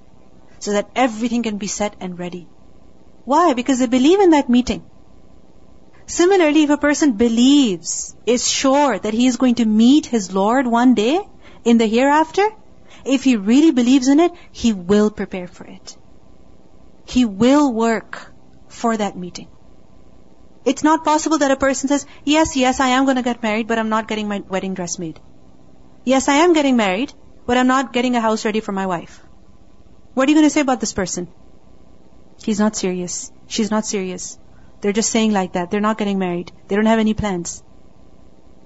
So 0.59 0.71
that 0.73 0.89
everything 0.95 1.43
can 1.43 1.57
be 1.57 1.67
set 1.67 1.95
and 1.99 2.19
ready. 2.19 2.47
Why? 3.25 3.53
Because 3.53 3.79
they 3.79 3.87
believe 3.87 4.19
in 4.19 4.31
that 4.31 4.49
meeting. 4.49 4.83
Similarly, 6.07 6.63
if 6.63 6.69
a 6.69 6.77
person 6.77 7.13
believes, 7.13 8.15
is 8.25 8.49
sure 8.49 8.97
that 8.97 9.13
he 9.13 9.27
is 9.27 9.35
going 9.35 9.55
to 9.55 9.65
meet 9.65 10.05
his 10.05 10.33
Lord 10.33 10.65
one 10.65 10.93
day 10.95 11.19
in 11.65 11.77
the 11.77 11.85
hereafter, 11.85 12.47
if 13.03 13.25
he 13.25 13.35
really 13.35 13.71
believes 13.71 14.07
in 14.07 14.21
it, 14.21 14.31
he 14.51 14.71
will 14.71 15.11
prepare 15.11 15.47
for 15.47 15.65
it. 15.65 15.97
He 17.05 17.25
will 17.25 17.73
work 17.73 18.31
for 18.69 18.95
that 18.95 19.17
meeting. 19.17 19.49
It's 20.65 20.83
not 20.83 21.03
possible 21.03 21.37
that 21.39 21.51
a 21.51 21.57
person 21.57 21.89
says, 21.89 22.05
yes, 22.23 22.55
yes, 22.55 22.79
I 22.79 22.89
am 22.89 23.03
going 23.03 23.17
to 23.17 23.21
get 23.29 23.43
married, 23.43 23.67
but 23.67 23.77
I'm 23.77 23.89
not 23.89 24.07
getting 24.07 24.29
my 24.29 24.39
wedding 24.39 24.73
dress 24.73 24.97
made. 24.99 25.19
Yes, 26.05 26.29
I 26.29 26.35
am 26.45 26.53
getting 26.53 26.77
married, 26.77 27.13
but 27.45 27.57
I'm 27.57 27.67
not 27.67 27.91
getting 27.91 28.15
a 28.15 28.21
house 28.21 28.45
ready 28.45 28.61
for 28.61 28.71
my 28.71 28.85
wife. 28.85 29.21
What 30.13 30.27
are 30.27 30.31
you 30.31 30.35
going 30.35 30.47
to 30.47 30.55
say 30.57 30.61
about 30.61 30.79
this 30.79 30.93
person? 30.93 31.27
He's 32.43 32.59
not 32.59 32.75
serious. 32.77 33.31
She's 33.47 33.71
not 33.71 33.85
serious. 33.85 34.37
They're 34.80 34.92
just 34.92 35.10
saying 35.10 35.32
like 35.32 35.52
that. 35.52 35.70
They're 35.70 35.80
not 35.80 35.98
getting 35.98 36.18
married. 36.18 36.52
They 36.68 36.76
don't 36.76 36.86
have 36.86 36.98
any 36.98 37.14
plans. 37.14 37.62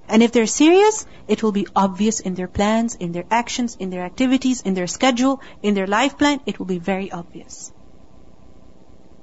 And 0.09 0.23
if 0.23 0.31
they're 0.31 0.47
serious, 0.47 1.05
it 1.27 1.43
will 1.43 1.51
be 1.51 1.67
obvious 1.75 2.19
in 2.19 2.33
their 2.33 2.47
plans, 2.47 2.95
in 2.95 3.11
their 3.11 3.25
actions, 3.29 3.75
in 3.79 3.89
their 3.89 4.03
activities, 4.03 4.61
in 4.61 4.73
their 4.73 4.87
schedule, 4.87 5.41
in 5.61 5.73
their 5.73 5.87
life 5.87 6.17
plan. 6.17 6.39
It 6.45 6.59
will 6.59 6.65
be 6.65 6.79
very 6.79 7.11
obvious. 7.11 7.71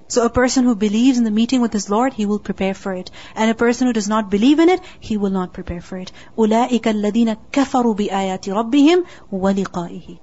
So 0.09 0.25
a 0.25 0.31
person 0.31 0.65
who 0.65 0.77
believes 0.77 1.17
in 1.19 1.25
the 1.25 1.31
meeting 1.31 1.63
with 1.63 1.73
his 1.73 1.89
Lord, 1.89 2.13
he 2.13 2.27
will 2.27 2.39
prepare 2.39 2.75
for 2.75 2.93
it. 2.93 3.11
And 3.35 3.51
a 3.51 3.55
person 3.55 3.87
who 3.87 3.93
does 3.95 4.07
not 4.07 4.31
believe 4.31 4.61
in 4.61 4.69
it, 4.69 4.81
he 5.01 5.17
will 5.17 5.31
not 5.31 5.55
prepare 5.55 5.81
for 5.81 5.97
it. 5.97 6.13
أُولَٰئِكَ 6.37 6.83
الَّذِينَ 6.83 7.37
كَفَرُوا 7.51 7.97
بِآيَاتِ 7.97 8.45
رَبِّهِمْ 8.53 9.07
وَلِقَائِهِ 9.33 10.19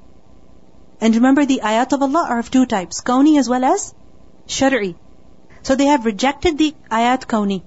And 1.02 1.16
remember 1.16 1.46
the 1.46 1.62
ayat 1.64 1.92
of 1.94 2.04
Allah 2.04 2.28
are 2.30 2.40
of 2.40 2.52
two 2.52 2.68
types, 2.68 3.02
kauni 3.02 3.40
as 3.40 3.50
well 3.50 3.66
as 3.66 3.94
shari. 4.46 4.96
So 5.67 5.75
they 5.75 5.87
have 5.87 6.05
rejected 6.07 6.59
the 6.59 6.75
ayat 6.97 7.27
kauni. 7.31 7.63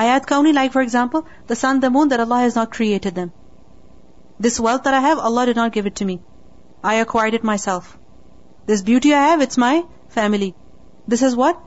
Ayat 0.00 0.26
kauni, 0.32 0.52
like 0.54 0.70
for 0.74 0.80
example, 0.80 1.26
the 1.48 1.56
sun, 1.56 1.80
the 1.80 1.90
moon, 1.90 2.10
that 2.10 2.20
Allah 2.24 2.38
has 2.42 2.54
not 2.54 2.70
created 2.70 3.16
them. 3.16 3.32
This 4.38 4.60
wealth 4.60 4.84
that 4.84 4.94
I 4.94 5.00
have, 5.00 5.18
Allah 5.18 5.46
did 5.46 5.56
not 5.56 5.72
give 5.72 5.86
it 5.86 5.96
to 5.96 6.04
me. 6.04 6.20
I 6.84 6.94
acquired 7.04 7.34
it 7.34 7.42
myself. 7.42 7.98
This 8.66 8.82
beauty 8.82 9.12
I 9.12 9.22
have, 9.30 9.42
it's 9.42 9.58
my 9.58 9.84
family. 10.08 10.54
This 11.08 11.22
is 11.22 11.34
what? 11.34 11.60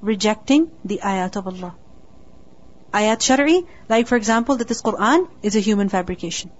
Rejecting 0.00 0.70
the 0.84 1.00
ayat 1.12 1.36
of 1.40 1.48
Allah. 1.52 1.74
Ayat 3.00 3.20
shari, 3.20 3.60
like 3.88 4.06
for 4.06 4.16
example, 4.16 4.58
that 4.58 4.68
this 4.68 4.82
Quran 4.90 5.28
is 5.42 5.56
a 5.56 5.64
human 5.70 5.88
fabrication. 5.88 6.52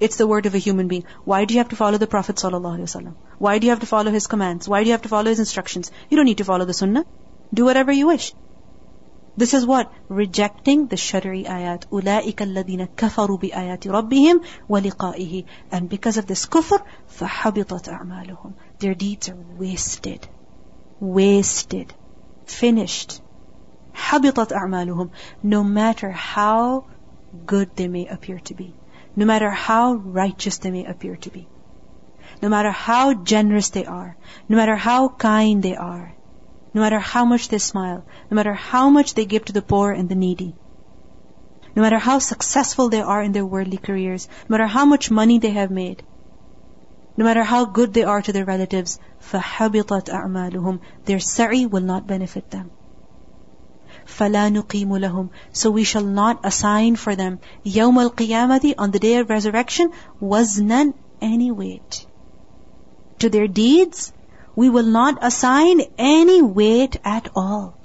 It's 0.00 0.16
the 0.16 0.26
word 0.26 0.46
of 0.46 0.54
a 0.54 0.64
human 0.68 0.88
being. 0.88 1.04
Why 1.24 1.44
do 1.44 1.52
you 1.52 1.60
have 1.60 1.74
to 1.74 1.76
follow 1.76 1.98
the 1.98 2.06
Prophet 2.16 2.36
ﷺ? 2.36 3.14
Why 3.38 3.58
do 3.58 3.66
you 3.66 3.72
have 3.72 3.80
to 3.80 3.92
follow 3.94 4.10
his 4.10 4.26
commands? 4.26 4.70
Why 4.74 4.82
do 4.82 4.86
you 4.86 4.92
have 4.92 5.02
to 5.02 5.12
follow 5.16 5.28
his 5.34 5.44
instructions? 5.44 5.92
You 6.08 6.16
don't 6.16 6.30
need 6.32 6.38
to 6.38 6.48
follow 6.52 6.64
the 6.64 6.78
sunnah. 6.80 7.04
Do 7.54 7.66
whatever 7.66 7.92
you 7.92 8.06
wish. 8.06 8.32
This 9.36 9.52
is 9.52 9.66
what? 9.66 9.92
Rejecting 10.08 10.86
the 10.86 10.96
shari 10.96 11.44
ayat. 11.44 11.86
أُولَٰئِكَ 11.88 12.36
الَّذِينَ 12.36 12.88
كَفَرُوا 12.96 13.38
بِآيَاتِ 13.38 13.86
رَبِّهِمْ 13.86 14.40
وَلِقَائِهِ 14.70 15.44
And 15.70 15.88
because 15.88 16.16
of 16.16 16.26
this 16.26 16.46
kufr, 16.46 16.82
فَحَبِطَتْ 17.18 17.88
أَعْمَالُهُمْ 17.88 18.54
Their 18.78 18.94
deeds 18.94 19.28
are 19.28 19.36
wasted. 19.58 20.26
Wasted. 21.00 21.92
Finished. 22.46 23.20
حَبِطَتْ 23.94 24.52
أَعْمَالُهُمْ 24.52 25.10
No 25.42 25.62
matter 25.62 26.10
how 26.10 26.86
good 27.44 27.76
they 27.76 27.88
may 27.88 28.06
appear 28.06 28.38
to 28.40 28.54
be. 28.54 28.74
No 29.14 29.26
matter 29.26 29.50
how 29.50 29.92
righteous 29.94 30.56
they 30.56 30.70
may 30.70 30.86
appear 30.86 31.16
to 31.16 31.30
be. 31.30 31.46
No 32.40 32.48
matter 32.48 32.70
how 32.70 33.12
generous 33.12 33.68
they 33.70 33.84
are. 33.84 34.16
No 34.48 34.56
matter 34.56 34.76
how 34.76 35.08
kind 35.10 35.62
they 35.62 35.76
are 35.76 36.14
no 36.74 36.80
matter 36.80 36.98
how 36.98 37.24
much 37.24 37.48
they 37.48 37.58
smile, 37.58 38.04
no 38.30 38.34
matter 38.34 38.54
how 38.54 38.88
much 38.88 39.14
they 39.14 39.24
give 39.24 39.44
to 39.44 39.52
the 39.52 39.62
poor 39.62 39.92
and 39.92 40.08
the 40.08 40.14
needy. 40.14 40.54
No 41.74 41.82
matter 41.82 41.98
how 41.98 42.18
successful 42.18 42.88
they 42.88 43.00
are 43.00 43.22
in 43.22 43.32
their 43.32 43.46
worldly 43.46 43.78
careers, 43.78 44.28
no 44.48 44.54
matter 44.54 44.66
how 44.66 44.84
much 44.84 45.10
money 45.10 45.38
they 45.38 45.50
have 45.50 45.70
made, 45.70 46.02
no 47.16 47.24
matter 47.24 47.42
how 47.42 47.64
good 47.64 47.92
they 47.92 48.04
are 48.04 48.22
to 48.22 48.32
their 48.32 48.44
relatives, 48.44 48.98
فَحَبِطَتْ 49.20 50.08
أَعْمَالُهُمْ 50.08 50.80
Their 51.04 51.18
sa'i 51.18 51.66
will 51.66 51.82
not 51.82 52.06
benefit 52.06 52.50
them. 52.50 52.70
فَلَا 54.06 54.50
نُقِيمُ 54.50 54.88
لَهُمْ 54.88 55.28
So 55.52 55.70
we 55.70 55.84
shall 55.84 56.04
not 56.04 56.40
assign 56.44 56.96
for 56.96 57.14
them 57.14 57.38
يَوْمَ 57.64 58.10
الْقِيَامَةِ 58.10 58.74
On 58.78 58.90
the 58.90 58.98
day 58.98 59.16
of 59.16 59.30
resurrection, 59.30 59.92
waznan 60.20 60.94
any 61.20 61.50
weight. 61.50 62.06
To 63.20 63.28
their 63.28 63.46
deeds, 63.46 64.12
we 64.55 64.69
will 64.69 64.85
not 64.85 65.19
assign 65.21 65.81
any 65.97 66.41
weight 66.41 66.97
at 67.03 67.29
all. 67.35 67.77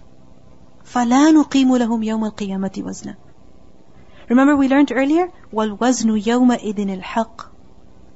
فَلَا 0.85 1.33
نُقِيمُ 1.33 1.69
لَهُمْ 1.69 2.03
يَوْمَ 2.05 2.33
الْقِيَامَةِ 2.33 2.83
وَزْنًا 2.83 3.17
Remember 4.29 4.57
we 4.57 4.69
learned 4.69 4.93
earlier, 4.93 5.31
وَالْوَزْنُ 5.53 6.23
يَوْمَئِذٍ 6.23 7.03
الْحَقِّ 7.03 7.47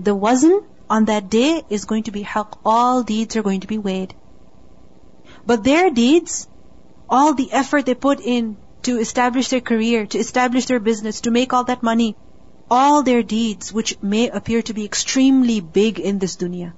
The 0.00 0.14
wazn 0.14 0.62
on 0.88 1.04
that 1.06 1.28
day 1.30 1.62
is 1.68 1.84
going 1.84 2.04
to 2.04 2.10
be 2.10 2.22
haq. 2.22 2.58
All 2.64 3.02
deeds 3.02 3.36
are 3.36 3.42
going 3.42 3.60
to 3.60 3.66
be 3.66 3.78
weighed. 3.78 4.14
But 5.44 5.64
their 5.64 5.90
deeds, 5.90 6.48
all 7.08 7.34
the 7.34 7.52
effort 7.52 7.86
they 7.86 7.94
put 7.94 8.20
in 8.20 8.56
to 8.82 8.98
establish 8.98 9.48
their 9.48 9.60
career, 9.60 10.06
to 10.06 10.18
establish 10.18 10.66
their 10.66 10.80
business, 10.80 11.20
to 11.22 11.30
make 11.30 11.52
all 11.52 11.64
that 11.64 11.82
money, 11.82 12.16
all 12.70 13.02
their 13.02 13.22
deeds, 13.22 13.72
which 13.72 14.00
may 14.02 14.28
appear 14.28 14.62
to 14.62 14.74
be 14.74 14.84
extremely 14.84 15.60
big 15.60 16.00
in 16.00 16.18
this 16.18 16.36
dunya, 16.36 16.72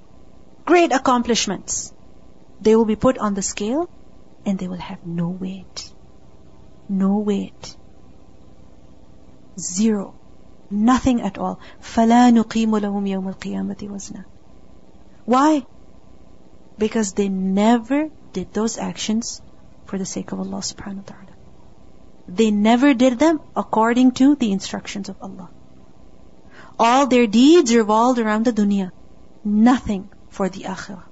great 0.65 0.93
accomplishments. 0.93 1.93
They 2.61 2.77
will 2.77 2.85
be 2.85 2.97
put 2.97 3.19
on 3.19 3.35
the 3.35 3.43
scale 3.43 3.89
and 4.45 4.59
they 4.59 4.69
will 4.69 4.85
have 4.91 5.07
no 5.07 5.29
weight. 5.29 5.93
No 6.89 7.19
weight. 7.19 7.77
Zero. 9.59 10.15
Nothing 10.71 11.23
at 11.23 11.39
all. 11.39 11.61
فَلَا 11.81 12.31
نُقِيمُ 12.33 12.81
لَهُمْ 12.81 13.05
يَوْمَ 13.09 13.35
الْقِيَامَةِ 13.35 13.89
وَزْنًا 13.89 14.25
Why? 15.25 15.65
Because 16.77 17.13
they 17.15 17.29
never 17.29 18.11
did 18.33 18.53
those 18.53 18.79
actions 18.79 19.41
for 19.87 19.99
the 19.99 20.07
sake 20.07 20.33
of 20.33 20.41
Allah 20.41 20.59
subhanahu 20.59 20.97
wa 20.97 21.03
ta'ala. 21.07 21.35
They 22.29 22.51
never 22.51 22.93
did 22.93 23.19
them 23.19 23.41
according 23.57 24.13
to 24.21 24.35
the 24.35 24.53
instructions 24.53 25.09
of 25.09 25.17
Allah. 25.23 25.51
All 26.79 27.07
their 27.07 27.27
deeds 27.27 27.75
revolved 27.75 28.19
around 28.19 28.45
the 28.45 28.53
dunya. 28.53 28.91
Nothing 29.45 30.11
for 30.34 30.50
the 30.50 30.64
akhirah. 30.74 31.04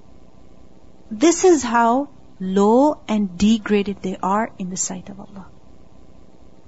This 1.10 1.44
is 1.44 1.62
how 1.62 2.08
low 2.40 3.00
and 3.06 3.38
degraded 3.38 4.02
they 4.02 4.16
are 4.22 4.50
in 4.58 4.70
the 4.70 4.76
sight 4.76 5.08
of 5.08 5.20
Allah. 5.20 5.46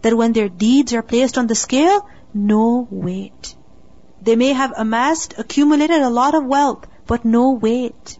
That 0.03 0.17
when 0.17 0.33
their 0.33 0.49
deeds 0.49 0.93
are 0.93 1.03
placed 1.03 1.39
on 1.39 1.47
the 1.47 1.55
scale, 1.55 2.09
no 2.33 2.87
weight. 2.91 3.55
They 4.23 4.37
may 4.37 4.53
have 4.53 4.73
amassed, 4.77 5.35
accumulated 5.39 6.03
a 6.03 6.11
lot 6.11 6.35
of 6.35 6.45
wealth, 6.45 6.87
but 7.07 7.25
no 7.25 7.51
weight. 7.53 8.19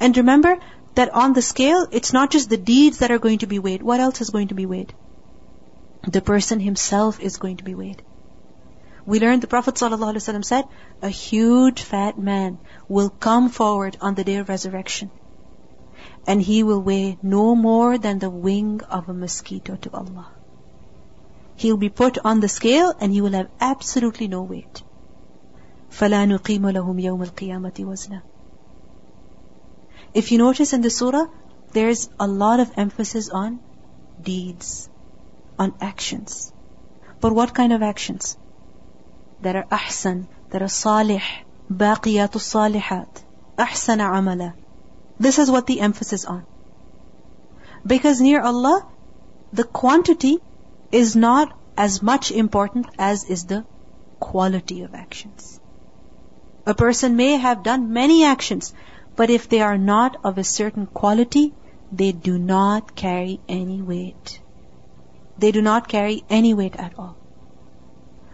And 0.00 0.16
remember 0.16 0.58
that 0.94 1.14
on 1.14 1.32
the 1.32 1.42
scale, 1.42 1.86
it's 1.90 2.12
not 2.12 2.30
just 2.30 2.50
the 2.50 2.56
deeds 2.56 2.98
that 2.98 3.10
are 3.10 3.18
going 3.18 3.38
to 3.38 3.46
be 3.46 3.58
weighed. 3.58 3.82
What 3.82 4.00
else 4.00 4.20
is 4.20 4.30
going 4.30 4.48
to 4.48 4.54
be 4.54 4.66
weighed? 4.66 4.94
The 6.06 6.20
person 6.20 6.60
himself 6.60 7.20
is 7.20 7.36
going 7.36 7.58
to 7.58 7.64
be 7.64 7.74
weighed. 7.74 8.02
We 9.05 9.19
learned 9.19 9.41
the 9.41 9.47
Prophet 9.47 9.75
ﷺ 9.75 10.45
said, 10.45 10.65
a 11.01 11.09
huge 11.09 11.81
fat 11.81 12.19
man 12.19 12.59
will 12.87 13.09
come 13.09 13.49
forward 13.49 13.97
on 14.01 14.15
the 14.15 14.23
day 14.23 14.35
of 14.35 14.49
resurrection. 14.49 15.09
And 16.27 16.41
he 16.41 16.63
will 16.63 16.81
weigh 16.81 17.17
no 17.21 17.55
more 17.55 17.97
than 17.97 18.19
the 18.19 18.29
wing 18.29 18.81
of 18.89 19.09
a 19.09 19.13
mosquito 19.13 19.77
to 19.77 19.91
Allah. 19.91 20.27
He'll 21.55 21.77
be 21.77 21.89
put 21.89 22.19
on 22.23 22.39
the 22.39 22.47
scale 22.47 22.93
and 22.99 23.11
he 23.11 23.21
will 23.21 23.31
have 23.31 23.49
absolutely 23.59 24.27
no 24.27 24.43
weight. 24.43 24.83
فَلَا 25.91 26.27
نُقِيمُ 26.27 26.61
لَهُمْ 26.61 27.01
يَوْمَ 27.01 27.25
الْقِيَامَةِ 27.25 27.77
وَزْنًا 27.85 28.21
If 30.13 30.31
you 30.31 30.37
notice 30.37 30.71
in 30.73 30.81
the 30.81 30.89
surah, 30.89 31.25
there's 31.73 32.09
a 32.19 32.27
lot 32.27 32.59
of 32.59 32.71
emphasis 32.77 33.29
on 33.29 33.59
deeds, 34.21 34.89
on 35.57 35.73
actions. 35.81 36.53
But 37.19 37.33
what 37.33 37.53
kind 37.53 37.73
of 37.73 37.81
actions? 37.81 38.37
That 39.44 39.56
are 39.56 39.66
ahsan, 39.76 40.26
that 40.50 40.62
are 40.62 40.72
salih, 40.74 41.22
baqiyatu 41.82 42.40
salihat, 42.44 43.22
ahsana 43.64 44.10
amala. 44.18 44.54
This 45.18 45.38
is 45.38 45.50
what 45.50 45.66
the 45.66 45.80
emphasis 45.80 46.24
on. 46.24 46.44
Because 47.86 48.20
near 48.20 48.40
Allah, 48.40 48.86
the 49.52 49.64
quantity 49.64 50.38
is 50.90 51.14
not 51.14 51.52
as 51.76 52.02
much 52.02 52.30
important 52.30 52.86
as 52.98 53.24
is 53.24 53.44
the 53.44 53.64
quality 54.18 54.82
of 54.82 54.94
actions. 54.94 55.60
A 56.66 56.74
person 56.74 57.16
may 57.16 57.32
have 57.36 57.62
done 57.62 57.92
many 57.92 58.24
actions, 58.24 58.72
but 59.16 59.30
if 59.30 59.48
they 59.48 59.60
are 59.60 59.76
not 59.78 60.16
of 60.24 60.38
a 60.38 60.44
certain 60.44 60.86
quality, 60.86 61.52
they 61.92 62.12
do 62.12 62.38
not 62.38 62.94
carry 62.96 63.40
any 63.48 63.82
weight. 63.82 64.40
They 65.36 65.52
do 65.52 65.62
not 65.62 65.88
carry 65.88 66.24
any 66.30 66.54
weight 66.54 66.76
at 66.76 66.98
all. 66.98 67.16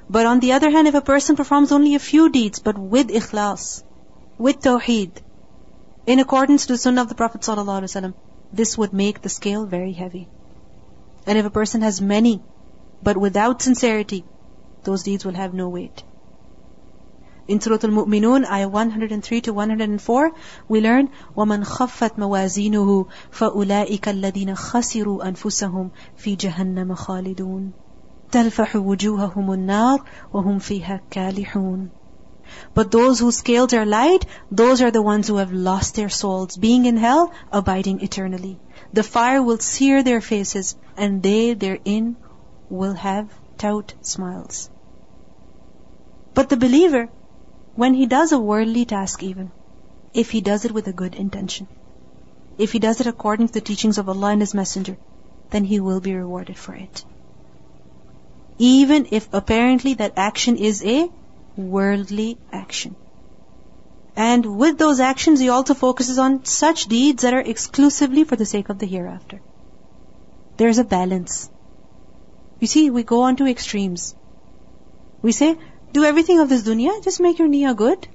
But 0.09 0.25
on 0.25 0.39
the 0.39 0.53
other 0.53 0.69
hand, 0.69 0.87
if 0.87 0.95
a 0.95 1.01
person 1.01 1.35
performs 1.35 1.71
only 1.71 1.95
a 1.95 1.99
few 1.99 2.29
deeds, 2.29 2.59
but 2.59 2.77
with 2.77 3.09
ikhlas, 3.09 3.83
with 4.37 4.59
tawheed, 4.59 5.11
in 6.05 6.19
accordance 6.19 6.67
to 6.67 6.73
the 6.73 6.77
sunnah 6.77 7.01
of 7.01 7.09
the 7.09 7.15
Prophet 7.15 7.41
ﷺ, 7.41 8.13
this 8.53 8.77
would 8.77 8.93
make 8.93 9.21
the 9.21 9.29
scale 9.29 9.65
very 9.65 9.93
heavy. 9.93 10.27
And 11.25 11.37
if 11.37 11.45
a 11.45 11.49
person 11.49 11.81
has 11.81 12.01
many, 12.01 12.41
but 13.01 13.17
without 13.17 13.61
sincerity, 13.61 14.25
those 14.83 15.03
deeds 15.03 15.25
will 15.25 15.33
have 15.33 15.53
no 15.53 15.69
weight. 15.69 16.03
In 17.47 17.61
Surah 17.61 17.77
Al-Mu'minun, 17.83 18.45
ayah 18.45 18.69
103 18.69 19.41
to 19.41 19.53
104, 19.53 20.31
we 20.67 20.81
learn, 20.81 21.09
وَمَنْ 21.35 21.63
خَفَّتْ 21.63 22.17
مَوَازِينُهُ 22.17 23.07
فَأُولَٰئِكَ 23.31 24.07
الَّذِينَ 24.07 24.55
خَسِرُوا 24.55 25.23
أَنفُسَهُمْ 25.23 25.91
فِي 26.17 26.35
جَهَنَّمَ 26.35 26.95
خَالِدُونَ 26.95 27.73
تَلْفَحُ 28.31 28.75
وُجُوهَهُمُ 28.75 29.53
النَّارُ 29.53 29.99
وَهُمْ 30.33 30.59
فِيهَا 30.59 31.01
كَالِحُونَ 31.09 31.89
but 32.75 32.91
those 32.91 33.19
whose 33.19 33.37
scales 33.37 33.73
are 33.73 33.87
light, 33.87 34.25
those 34.51 34.81
are 34.81 34.91
the 34.91 35.01
ones 35.01 35.27
who 35.27 35.37
have 35.37 35.51
lost 35.51 35.95
their 35.95 36.09
souls, 36.09 36.55
being 36.55 36.85
in 36.85 36.97
hell, 36.97 37.33
abiding 37.51 38.01
eternally. 38.01 38.59
The 38.93 39.01
fire 39.01 39.41
will 39.41 39.57
sear 39.57 40.03
their 40.03 40.21
faces, 40.21 40.75
and 40.95 41.23
they 41.23 41.55
therein 41.55 42.17
will 42.69 42.93
have 42.93 43.33
tout 43.57 43.95
smiles. 44.01 44.69
But 46.35 46.49
the 46.49 46.57
believer, 46.57 47.09
when 47.75 47.95
he 47.95 48.05
does 48.05 48.31
a 48.31 48.37
worldly 48.39 48.85
task 48.85 49.23
even, 49.23 49.51
if 50.13 50.29
he 50.29 50.41
does 50.41 50.65
it 50.65 50.71
with 50.71 50.87
a 50.87 50.93
good 50.93 51.15
intention, 51.15 51.67
if 52.59 52.71
he 52.71 52.79
does 52.79 53.01
it 53.01 53.07
according 53.07 53.47
to 53.47 53.53
the 53.53 53.61
teachings 53.61 53.97
of 53.97 54.07
Allah 54.07 54.33
and 54.33 54.41
His 54.41 54.53
Messenger, 54.53 54.97
then 55.49 55.63
he 55.63 55.79
will 55.79 55.99
be 55.99 56.13
rewarded 56.13 56.57
for 56.57 56.75
it. 56.75 57.03
Even 58.68 59.06
if 59.10 59.28
apparently 59.32 59.94
that 59.94 60.12
action 60.16 60.56
is 60.56 60.84
a 60.84 61.10
worldly 61.56 62.36
action. 62.52 62.94
And 64.14 64.44
with 64.58 64.76
those 64.76 65.00
actions, 65.00 65.40
he 65.40 65.48
also 65.48 65.72
focuses 65.72 66.18
on 66.18 66.44
such 66.44 66.84
deeds 66.86 67.22
that 67.22 67.32
are 67.32 67.40
exclusively 67.52 68.24
for 68.24 68.36
the 68.36 68.44
sake 68.44 68.68
of 68.68 68.78
the 68.78 68.86
hereafter. 68.86 69.40
There's 70.58 70.78
a 70.78 70.84
balance. 70.84 71.48
You 72.58 72.66
see, 72.66 72.90
we 72.90 73.02
go 73.02 73.22
on 73.22 73.36
to 73.36 73.46
extremes. 73.46 74.14
We 75.22 75.32
say, 75.32 75.56
do 75.92 76.04
everything 76.04 76.38
of 76.40 76.50
this 76.50 76.62
dunya, 76.62 77.02
just 77.02 77.18
make 77.18 77.38
your 77.38 77.48
niyyah 77.48 77.74
good. 77.74 78.06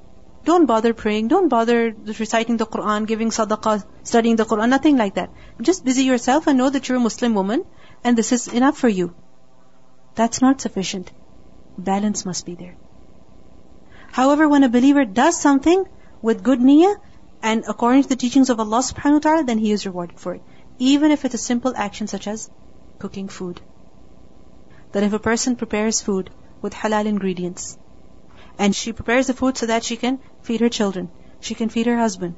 Don't 0.43 0.67
bother 0.67 0.93
praying, 0.93 1.27
don't 1.29 1.49
bother 1.49 1.95
reciting 2.19 2.57
the 2.57 2.67
Quran, 2.67 3.07
giving 3.07 3.31
sadaqah, 3.31 3.83
studying 4.03 4.35
the 4.35 4.45
Quran, 4.45 4.69
nothing 4.69 4.95
like 4.95 5.15
that. 5.15 5.31
Just 5.59 5.83
busy 5.83 6.03
yourself 6.03 6.45
and 6.45 6.59
know 6.59 6.69
that 6.69 6.87
you're 6.87 6.99
a 6.99 7.07
Muslim 7.09 7.33
woman 7.33 7.65
and 8.03 8.15
this 8.15 8.31
is 8.31 8.47
enough 8.47 8.77
for 8.77 8.87
you. 8.87 9.15
That's 10.15 10.41
not 10.41 10.61
sufficient. 10.61 11.11
Balance 11.77 12.25
must 12.25 12.45
be 12.45 12.55
there. 12.55 12.75
However, 14.11 14.47
when 14.47 14.63
a 14.63 14.69
believer 14.69 15.03
does 15.03 15.39
something 15.39 15.85
with 16.21 16.43
good 16.43 16.59
niyyah 16.59 16.95
and 17.43 17.65
according 17.67 18.03
to 18.03 18.09
the 18.09 18.15
teachings 18.15 18.49
of 18.49 18.59
Allah 18.59 18.79
subhanahu 18.79 19.13
wa 19.13 19.19
ta'ala, 19.19 19.43
then 19.43 19.57
he 19.57 19.71
is 19.71 19.85
rewarded 19.85 20.19
for 20.19 20.35
it. 20.35 20.41
Even 20.79 21.11
if 21.11 21.25
it's 21.25 21.35
a 21.35 21.49
simple 21.49 21.73
action 21.75 22.07
such 22.07 22.27
as 22.27 22.49
cooking 22.97 23.27
food. 23.27 23.59
That 24.93 25.03
if 25.03 25.13
a 25.13 25.19
person 25.19 25.57
prepares 25.57 26.01
food 26.01 26.29
with 26.61 26.73
halal 26.73 27.05
ingredients, 27.05 27.77
and 28.57 28.75
she 28.75 28.93
prepares 28.93 29.27
the 29.27 29.33
food 29.33 29.57
so 29.57 29.65
that 29.65 29.83
she 29.83 29.97
can 29.97 30.19
feed 30.41 30.61
her 30.61 30.69
children, 30.69 31.09
she 31.41 31.55
can 31.55 31.69
feed 31.69 31.87
her 31.87 31.97
husband, 31.97 32.35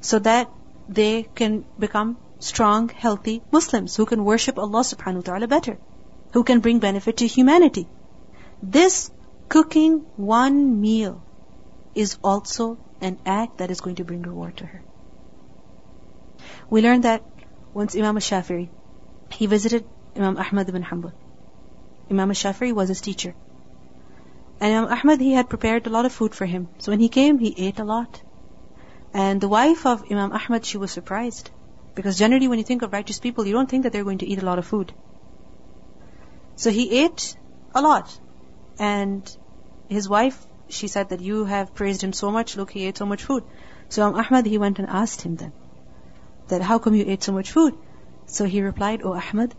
so 0.00 0.18
that 0.18 0.50
they 0.88 1.22
can 1.34 1.64
become 1.78 2.18
strong, 2.38 2.90
healthy 2.90 3.42
Muslims 3.50 3.96
who 3.96 4.04
can 4.04 4.24
worship 4.24 4.58
Allah 4.58 4.80
subhanahu 4.80 5.22
wa 5.24 5.28
ta'ala 5.32 5.48
better, 5.48 5.78
who 6.34 6.44
can 6.44 6.60
bring 6.60 6.80
benefit 6.80 7.18
to 7.18 7.26
humanity. 7.26 7.88
This 8.62 9.10
Cooking 9.48 9.98
one 10.16 10.80
meal 10.80 11.22
is 11.94 12.16
also 12.24 12.78
an 13.00 13.18
act 13.24 13.58
that 13.58 13.70
is 13.70 13.80
going 13.80 13.96
to 13.96 14.04
bring 14.04 14.22
reward 14.22 14.56
to 14.56 14.66
her. 14.66 14.82
We 16.70 16.82
learned 16.82 17.04
that 17.04 17.22
once 17.72 17.94
Imam 17.94 18.16
al-Shafi'i, 18.16 18.68
he 19.30 19.46
visited 19.46 19.84
Imam 20.16 20.38
Ahmad 20.38 20.68
ibn 20.68 20.82
Hanbal. 20.82 21.12
Imam 22.10 22.30
al-Shafi'i 22.30 22.72
was 22.72 22.88
his 22.88 23.00
teacher. 23.00 23.34
And 24.60 24.74
Imam 24.74 24.90
Ahmad, 24.98 25.20
he 25.20 25.32
had 25.32 25.48
prepared 25.48 25.86
a 25.86 25.90
lot 25.90 26.06
of 26.06 26.12
food 26.12 26.34
for 26.34 26.46
him. 26.46 26.68
So 26.78 26.90
when 26.90 27.00
he 27.00 27.08
came, 27.08 27.38
he 27.38 27.54
ate 27.68 27.78
a 27.78 27.84
lot. 27.84 28.20
And 29.12 29.40
the 29.40 29.48
wife 29.48 29.86
of 29.86 30.04
Imam 30.10 30.32
Ahmad, 30.32 30.64
she 30.64 30.78
was 30.78 30.90
surprised. 30.90 31.50
Because 31.94 32.18
generally 32.18 32.48
when 32.48 32.58
you 32.58 32.64
think 32.64 32.82
of 32.82 32.92
righteous 32.92 33.20
people, 33.20 33.46
you 33.46 33.52
don't 33.52 33.70
think 33.70 33.84
that 33.84 33.92
they're 33.92 34.10
going 34.12 34.18
to 34.18 34.26
eat 34.26 34.42
a 34.42 34.46
lot 34.46 34.58
of 34.58 34.66
food. 34.66 34.92
So 36.56 36.70
he 36.70 37.04
ate 37.04 37.36
a 37.74 37.82
lot. 37.82 38.18
And 38.78 39.36
his 39.88 40.08
wife, 40.08 40.46
she 40.68 40.88
said 40.88 41.10
that 41.10 41.20
you 41.20 41.44
have 41.44 41.74
praised 41.74 42.02
him 42.02 42.12
so 42.12 42.30
much, 42.30 42.56
look, 42.56 42.70
he 42.70 42.86
ate 42.86 42.98
so 42.98 43.06
much 43.06 43.24
food. 43.24 43.44
So 43.88 44.02
Imam 44.02 44.24
Ahmad, 44.24 44.46
he 44.46 44.58
went 44.58 44.78
and 44.78 44.88
asked 44.88 45.22
him 45.22 45.36
then, 45.36 45.52
that 46.48 46.62
how 46.62 46.78
come 46.78 46.94
you 46.94 47.04
ate 47.06 47.22
so 47.22 47.32
much 47.32 47.52
food? 47.52 47.74
So 48.26 48.44
he 48.44 48.62
replied, 48.62 49.02
Oh 49.04 49.14
Ahmad, 49.14 49.54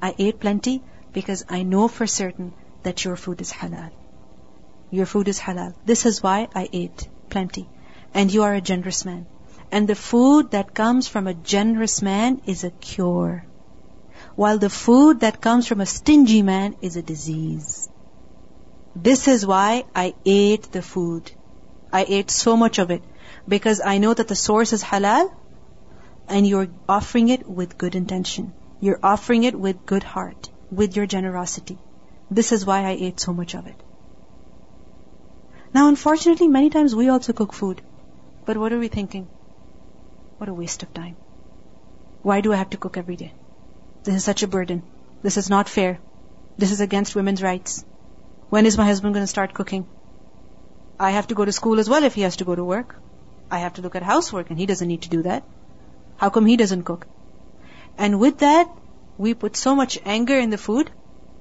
I 0.00 0.14
ate 0.18 0.40
plenty 0.40 0.82
because 1.12 1.44
I 1.48 1.62
know 1.62 1.88
for 1.88 2.06
certain 2.06 2.52
that 2.82 3.04
your 3.04 3.16
food 3.16 3.40
is 3.40 3.52
halal. 3.52 3.90
Your 4.90 5.06
food 5.06 5.28
is 5.28 5.40
halal. 5.40 5.74
This 5.84 6.06
is 6.06 6.22
why 6.22 6.48
I 6.54 6.68
ate 6.72 7.08
plenty. 7.30 7.68
And 8.12 8.32
you 8.32 8.44
are 8.44 8.54
a 8.54 8.60
generous 8.60 9.04
man. 9.04 9.26
And 9.72 9.88
the 9.88 9.94
food 9.94 10.52
that 10.52 10.74
comes 10.74 11.08
from 11.08 11.26
a 11.26 11.34
generous 11.34 12.00
man 12.02 12.42
is 12.46 12.62
a 12.62 12.70
cure. 12.70 13.44
While 14.36 14.58
the 14.58 14.70
food 14.70 15.20
that 15.20 15.40
comes 15.40 15.66
from 15.66 15.80
a 15.80 15.86
stingy 15.86 16.42
man 16.42 16.76
is 16.80 16.96
a 16.96 17.02
disease. 17.02 17.88
This 18.96 19.28
is 19.28 19.46
why 19.46 19.84
I 19.94 20.14
ate 20.24 20.72
the 20.72 20.82
food. 20.82 21.30
I 21.92 22.04
ate 22.08 22.30
so 22.30 22.56
much 22.56 22.78
of 22.78 22.90
it 22.90 23.04
because 23.46 23.80
I 23.84 23.98
know 23.98 24.12
that 24.12 24.26
the 24.26 24.34
source 24.34 24.72
is 24.72 24.82
halal 24.82 25.32
and 26.28 26.46
you're 26.46 26.68
offering 26.88 27.28
it 27.28 27.48
with 27.48 27.78
good 27.78 27.94
intention. 27.94 28.52
You're 28.80 28.98
offering 29.02 29.44
it 29.44 29.58
with 29.58 29.86
good 29.86 30.02
heart, 30.02 30.50
with 30.70 30.96
your 30.96 31.06
generosity. 31.06 31.78
This 32.30 32.50
is 32.50 32.66
why 32.66 32.80
I 32.84 32.96
ate 33.08 33.20
so 33.20 33.32
much 33.32 33.54
of 33.54 33.68
it. 33.68 33.80
Now, 35.72 35.88
unfortunately, 35.88 36.48
many 36.48 36.70
times 36.70 36.94
we 36.94 37.08
also 37.08 37.32
cook 37.32 37.52
food. 37.52 37.82
But 38.44 38.56
what 38.56 38.72
are 38.72 38.78
we 38.78 38.88
thinking? 38.88 39.28
What 40.38 40.48
a 40.48 40.54
waste 40.54 40.82
of 40.82 40.92
time. 40.92 41.16
Why 42.22 42.40
do 42.40 42.52
I 42.52 42.56
have 42.56 42.70
to 42.70 42.76
cook 42.76 42.96
every 42.96 43.16
day? 43.16 43.32
This 44.04 44.16
is 44.16 44.24
such 44.24 44.42
a 44.42 44.48
burden. 44.48 44.82
This 45.22 45.38
is 45.38 45.48
not 45.48 45.68
fair. 45.68 45.98
This 46.58 46.72
is 46.72 46.80
against 46.80 47.16
women's 47.16 47.42
rights. 47.42 47.84
When 48.50 48.66
is 48.66 48.76
my 48.76 48.84
husband 48.84 49.14
going 49.14 49.22
to 49.22 49.34
start 49.34 49.54
cooking? 49.54 49.86
I 51.00 51.12
have 51.12 51.28
to 51.28 51.34
go 51.34 51.44
to 51.44 51.52
school 51.52 51.80
as 51.80 51.88
well 51.88 52.04
if 52.04 52.14
he 52.14 52.20
has 52.20 52.36
to 52.36 52.44
go 52.44 52.54
to 52.54 52.62
work. 52.62 52.96
I 53.50 53.60
have 53.60 53.74
to 53.74 53.82
look 53.82 53.96
at 53.96 54.02
housework 54.02 54.50
and 54.50 54.58
he 54.58 54.66
doesn't 54.66 54.86
need 54.86 55.02
to 55.02 55.08
do 55.08 55.22
that. 55.22 55.42
How 56.16 56.28
come 56.28 56.44
he 56.44 56.58
doesn't 56.58 56.84
cook? 56.84 57.06
And 57.96 58.20
with 58.20 58.38
that, 58.38 58.68
we 59.16 59.32
put 59.32 59.56
so 59.56 59.74
much 59.74 59.98
anger 60.04 60.38
in 60.38 60.50
the 60.50 60.58
food 60.58 60.90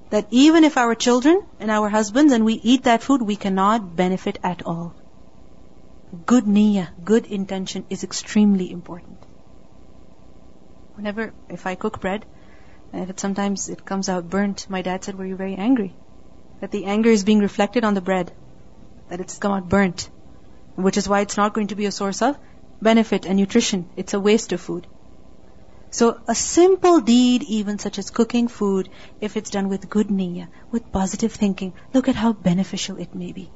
that 0.09 0.27
even 0.31 0.63
if 0.63 0.77
our 0.77 0.95
children 0.95 1.43
and 1.59 1.69
our 1.69 1.89
husbands 1.89 2.31
and 2.31 2.45
we 2.45 2.53
eat 2.53 2.83
that 2.83 3.03
food, 3.03 3.21
we 3.21 3.35
cannot 3.35 3.95
benefit 3.95 4.39
at 4.41 4.63
all. 4.65 4.95
Good 6.25 6.45
niyyah, 6.45 6.87
good 7.03 7.25
intention 7.25 7.85
is 7.89 8.03
extremely 8.03 8.71
important. 8.71 9.17
Whenever, 10.95 11.33
if 11.49 11.65
I 11.65 11.75
cook 11.75 11.99
bread, 11.99 12.25
and 12.93 13.19
sometimes 13.19 13.69
it 13.69 13.83
comes 13.83 14.07
out 14.07 14.29
burnt, 14.29 14.69
my 14.69 14.83
dad 14.83 15.03
said, 15.03 15.17
were 15.17 15.25
you 15.25 15.35
very 15.35 15.55
angry? 15.55 15.95
That 16.61 16.71
the 16.71 16.85
anger 16.85 17.09
is 17.09 17.23
being 17.23 17.39
reflected 17.39 17.83
on 17.83 17.95
the 17.95 18.01
bread. 18.01 18.31
That 19.09 19.19
it's 19.19 19.39
come 19.39 19.51
out 19.51 19.67
burnt. 19.67 20.09
Which 20.75 20.97
is 20.97 21.09
why 21.09 21.21
it's 21.21 21.35
not 21.35 21.53
going 21.53 21.67
to 21.67 21.75
be 21.75 21.87
a 21.87 21.91
source 21.91 22.21
of 22.21 22.37
benefit 22.81 23.25
and 23.25 23.37
nutrition. 23.37 23.89
It's 23.95 24.13
a 24.13 24.19
waste 24.19 24.53
of 24.53 24.61
food. 24.61 24.85
So 25.89 26.19
a 26.27 26.35
simple 26.35 27.01
deed, 27.01 27.43
even 27.43 27.79
such 27.79 27.97
as 27.99 28.09
cooking 28.09 28.47
food, 28.47 28.89
if 29.21 29.37
it's 29.37 29.49
done 29.49 29.69
with 29.69 29.89
good 29.89 30.07
niyyah, 30.07 30.47
with 30.71 30.91
positive 30.91 31.31
thinking, 31.31 31.73
look 31.93 32.07
at 32.07 32.15
how 32.15 32.33
beneficial 32.33 32.97
it 32.97 33.13
may 33.15 33.31
be. 33.31 33.51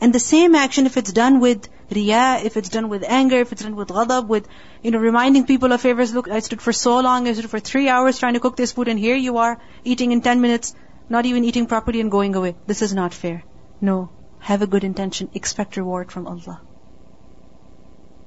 And 0.00 0.12
the 0.12 0.20
same 0.20 0.54
action, 0.54 0.86
if 0.86 0.96
it's 0.96 1.12
done 1.12 1.40
with 1.40 1.68
if 1.96 2.56
it's 2.56 2.68
done 2.68 2.88
with 2.88 3.04
anger, 3.06 3.36
if 3.36 3.52
it's 3.52 3.62
done 3.62 3.76
with 3.76 3.88
ghadab, 3.88 4.28
with, 4.28 4.48
you 4.82 4.90
know, 4.90 4.98
reminding 4.98 5.46
people 5.46 5.72
of 5.72 5.80
favors, 5.80 6.14
look, 6.14 6.28
I 6.28 6.40
stood 6.40 6.62
for 6.62 6.72
so 6.72 7.00
long, 7.00 7.28
I 7.28 7.32
stood 7.32 7.50
for 7.50 7.60
three 7.60 7.88
hours 7.88 8.18
trying 8.18 8.34
to 8.34 8.40
cook 8.40 8.56
this 8.56 8.72
food, 8.72 8.88
and 8.88 8.98
here 8.98 9.16
you 9.16 9.38
are, 9.38 9.60
eating 9.84 10.12
in 10.12 10.20
ten 10.20 10.40
minutes, 10.40 10.74
not 11.08 11.26
even 11.26 11.44
eating 11.44 11.66
properly 11.66 12.00
and 12.00 12.10
going 12.10 12.34
away. 12.34 12.56
This 12.66 12.82
is 12.82 12.94
not 12.94 13.14
fair. 13.14 13.44
No. 13.80 14.10
Have 14.40 14.62
a 14.62 14.66
good 14.66 14.84
intention. 14.84 15.30
Expect 15.34 15.76
reward 15.76 16.10
from 16.10 16.26
Allah. 16.26 16.60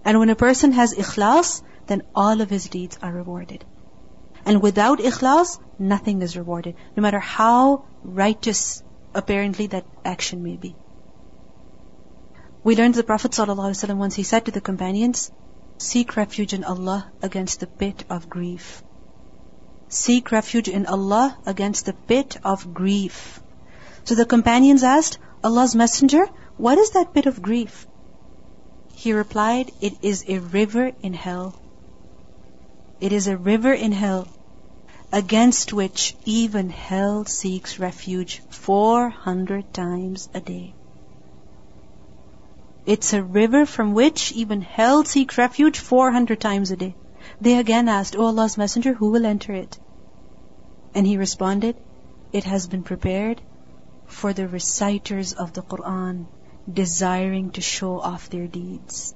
And 0.06 0.20
when 0.20 0.30
a 0.30 0.36
person 0.36 0.72
has 0.72 0.94
ikhlas, 0.94 1.64
then 1.88 2.04
all 2.16 2.42
of 2.42 2.50
his 2.50 2.70
deeds 2.70 3.00
are 3.02 3.12
rewarded. 3.12 3.66
And 4.46 4.62
without 4.62 5.00
ikhlas, 5.00 5.60
nothing 5.80 6.22
is 6.22 6.38
rewarded, 6.38 6.76
no 6.96 7.02
matter 7.02 7.20
how 7.20 7.86
righteous 8.04 8.84
apparently 9.14 9.68
that 9.68 9.86
action 10.04 10.44
may 10.44 10.56
be. 10.56 10.76
We 12.66 12.76
learned 12.76 12.96
the 12.96 13.04
Prophet 13.04 13.30
ﷺ 13.30 13.96
once 13.96 14.16
he 14.16 14.24
said 14.24 14.46
to 14.46 14.52
the 14.52 14.60
companions, 14.60 15.30
Seek 15.78 16.18
refuge 16.18 16.52
in 16.52 16.64
Allah 16.64 17.12
against 17.22 17.60
the 17.60 17.68
pit 17.68 18.04
of 18.10 18.28
grief. 18.28 18.82
Seek 19.88 20.32
refuge 20.32 20.68
in 20.68 20.88
Allah 20.88 21.38
against 21.46 21.86
the 21.86 21.94
pit 21.94 22.38
of 22.44 22.74
grief. 22.74 23.40
So 24.06 24.16
the 24.16 24.26
companions 24.26 24.82
asked, 24.82 25.20
Allah's 25.44 25.76
Messenger, 25.76 26.26
what 26.58 26.80
is 26.80 26.90
that 26.96 27.14
pit 27.14 27.28
of 27.28 27.40
grief? 27.40 27.86
He 28.96 29.14
replied, 29.14 29.72
It 29.80 29.94
is 30.02 30.26
a 30.28 30.40
river 30.40 30.92
in 31.04 31.14
hell. 31.14 31.54
It 33.00 33.12
is 33.12 33.28
a 33.28 33.38
river 33.38 33.74
in 33.74 33.92
hell 33.92 34.28
against 35.14 35.72
which 35.72 36.16
even 36.26 36.72
hell 36.72 37.26
seeks 37.26 37.78
refuge 37.78 38.42
400 38.50 39.72
times 39.72 40.30
a 40.34 40.42
day. 40.42 40.74
It's 42.86 43.14
a 43.14 43.24
river 43.24 43.66
from 43.66 43.96
which 43.96 44.32
even 44.34 44.62
hell 44.62 45.04
seeks 45.06 45.40
refuge 45.40 45.80
400 45.80 46.40
times 46.40 46.70
a 46.70 46.76
day. 46.76 46.96
They 47.42 47.58
again 47.58 47.90
asked, 47.90 48.16
O 48.16 48.28
Allah's 48.28 48.60
Messenger, 48.60 48.94
who 48.94 49.10
will 49.10 49.26
enter 49.26 49.54
it? 49.54 49.80
And 50.94 51.08
he 51.08 51.18
responded, 51.18 51.76
It 52.32 52.44
has 52.44 52.68
been 52.68 52.84
prepared 52.84 53.42
for 54.06 54.34
the 54.34 54.48
reciters 54.48 55.34
of 55.34 55.54
the 55.54 55.64
Quran, 55.64 56.28
desiring 56.72 57.50
to 57.52 57.62
show 57.62 58.00
off 58.00 58.30
their 58.30 58.46
deeds. 58.46 59.16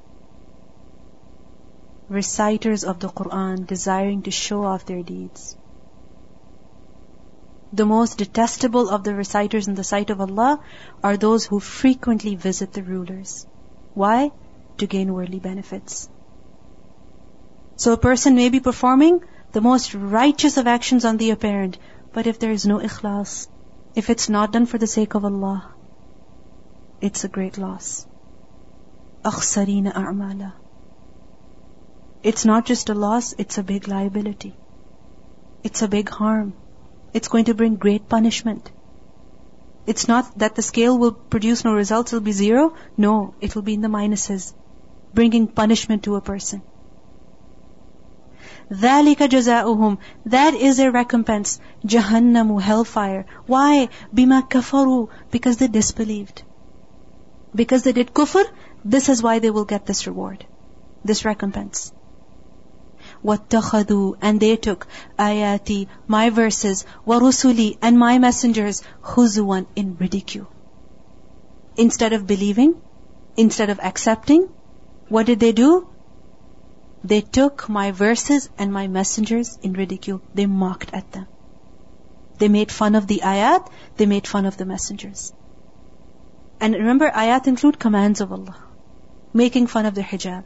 Reciters 2.07 2.83
of 2.83 2.99
the 2.99 3.09
Quran, 3.09 3.67
desiring 3.67 4.23
to 4.23 4.31
show 4.31 4.65
off 4.65 4.85
their 4.85 5.03
deeds. 5.03 5.55
The 7.71 7.85
most 7.85 8.17
detestable 8.17 8.89
of 8.89 9.03
the 9.03 9.13
reciters 9.13 9.67
in 9.67 9.75
the 9.75 9.83
sight 9.83 10.09
of 10.09 10.19
Allah 10.19 10.59
are 11.03 11.17
those 11.17 11.45
who 11.45 11.59
frequently 11.59 12.33
visit 12.33 12.73
the 12.73 12.81
rulers. 12.81 13.45
Why? 13.94 14.32
To 14.78 14.86
gain 14.86 15.12
worldly 15.12 15.38
benefits. 15.38 16.08
So 17.76 17.92
a 17.92 17.96
person 17.96 18.34
may 18.34 18.48
be 18.48 18.60
performing 18.60 19.20
the 19.52 19.60
most 19.60 19.94
righteous 19.94 20.56
of 20.56 20.66
actions 20.66 21.04
on 21.04 21.16
the 21.16 21.30
apparent, 21.30 21.78
but 22.12 22.26
if 22.26 22.38
there 22.38 22.50
is 22.50 22.66
no 22.66 22.78
ikhlas, 22.78 23.48
if 23.94 24.10
it's 24.10 24.28
not 24.28 24.52
done 24.52 24.66
for 24.66 24.78
the 24.78 24.86
sake 24.86 25.14
of 25.14 25.24
Allah, 25.24 25.74
it's 27.00 27.24
a 27.24 27.28
great 27.28 27.58
loss. 27.58 28.06
أخسرين 29.24 29.92
أعمالا 29.92 30.52
It's 32.22 32.44
not 32.44 32.66
just 32.66 32.88
a 32.90 32.94
loss, 32.94 33.34
it's 33.38 33.58
a 33.58 33.62
big 33.62 33.88
liability. 33.88 34.54
It's 35.62 35.82
a 35.82 35.88
big 35.88 36.08
harm. 36.08 36.54
It's 37.12 37.28
going 37.28 37.46
to 37.46 37.54
bring 37.54 37.76
great 37.76 38.08
punishment. 38.08 38.70
It's 39.88 40.08
not 40.08 40.38
that 40.38 40.54
the 40.54 40.62
scale 40.62 40.98
will 40.98 41.12
produce 41.12 41.64
no 41.64 41.74
results, 41.74 42.12
it'll 42.12 42.24
be 42.24 42.32
zero. 42.32 42.74
No, 42.96 43.34
it 43.40 43.54
will 43.54 43.62
be 43.62 43.74
in 43.74 43.82
the 43.82 43.88
minuses, 43.88 44.54
bringing 45.12 45.46
punishment 45.46 46.04
to 46.04 46.16
a 46.16 46.20
person. 46.20 46.62
ذَلِكَ 48.70 49.16
جَزَاؤُهُمْ 49.16 49.98
That 50.26 50.54
is 50.54 50.78
their 50.78 50.90
recompense. 50.90 51.60
Jahannamu, 51.84 52.60
hellfire. 52.60 53.26
Why? 53.46 53.90
بِمَا 54.14 54.48
كَفَرُوا 54.48 55.08
Because 55.30 55.58
they 55.58 55.68
disbelieved. 55.68 56.42
Because 57.54 57.82
they 57.82 57.92
did 57.92 58.14
kufr, 58.14 58.44
this 58.84 59.08
is 59.08 59.22
why 59.22 59.38
they 59.38 59.50
will 59.50 59.66
get 59.66 59.86
this 59.86 60.06
reward. 60.06 60.46
This 61.04 61.24
recompense. 61.24 61.92
وَاتَّخَذُوا 63.24 64.16
And 64.20 64.40
they 64.40 64.56
took 64.56 64.86
ayati, 65.18 65.88
my 66.06 66.30
verses, 66.30 66.84
وَرُسُلِي 67.06 67.78
And 67.82 67.98
my 67.98 68.18
messengers, 68.18 68.82
huzuwan 69.02 69.66
in 69.74 69.96
ridicule. 69.96 70.48
Instead 71.76 72.12
of 72.12 72.26
believing, 72.26 72.80
instead 73.36 73.70
of 73.70 73.80
accepting, 73.80 74.48
what 75.08 75.26
did 75.26 75.40
they 75.40 75.52
do? 75.52 75.88
They 77.02 77.20
took 77.20 77.68
my 77.68 77.90
verses 77.90 78.48
and 78.56 78.72
my 78.72 78.86
messengers 78.88 79.58
in 79.62 79.74
ridicule. 79.74 80.22
They 80.34 80.46
mocked 80.46 80.94
at 80.94 81.12
them. 81.12 81.26
They 82.38 82.48
made 82.48 82.72
fun 82.72 82.94
of 82.94 83.06
the 83.06 83.20
ayat, 83.24 83.70
they 83.96 84.06
made 84.06 84.26
fun 84.26 84.46
of 84.46 84.56
the 84.56 84.64
messengers. 84.64 85.32
And 86.60 86.74
remember, 86.74 87.10
ayat 87.10 87.46
include 87.46 87.78
commands 87.78 88.20
of 88.20 88.32
Allah. 88.32 88.56
Making 89.32 89.66
fun 89.66 89.86
of 89.86 89.94
the 89.94 90.02
hijab, 90.02 90.44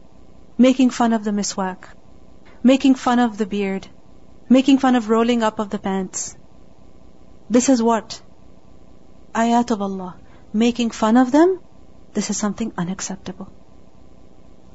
making 0.56 0.90
fun 0.90 1.12
of 1.12 1.24
the 1.24 1.30
miswak, 1.30 1.84
making 2.63 2.95
fun 2.95 3.19
of 3.19 3.37
the 3.37 3.45
beard, 3.45 3.87
making 4.47 4.77
fun 4.77 4.95
of 4.95 5.09
rolling 5.09 5.43
up 5.43 5.59
of 5.59 5.69
the 5.69 5.79
pants. 5.79 6.35
This 7.49 7.67
is 7.67 7.83
what? 7.83 8.21
Ayat 9.35 9.71
of 9.71 9.81
Allah. 9.81 10.15
Making 10.53 10.91
fun 10.91 11.17
of 11.17 11.31
them, 11.31 11.59
this 12.13 12.29
is 12.29 12.37
something 12.37 12.71
unacceptable. 12.77 13.51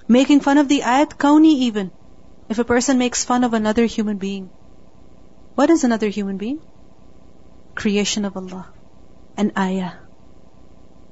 Making 0.07 0.41
fun 0.41 0.59
of 0.59 0.69
the 0.69 0.81
ayat 0.81 1.17
kauni 1.17 1.55
even. 1.69 1.91
If 2.49 2.59
a 2.59 2.65
person 2.65 2.99
makes 2.99 3.25
fun 3.25 3.45
of 3.45 3.55
another 3.55 3.87
human 3.87 4.19
being. 4.19 4.51
What 5.55 5.71
is 5.71 5.85
another 5.85 6.09
human 6.09 6.37
being? 6.37 6.61
Creation 7.75 8.25
of 8.25 8.37
Allah. 8.37 8.67
An 9.37 9.53
ayah. 9.57 9.93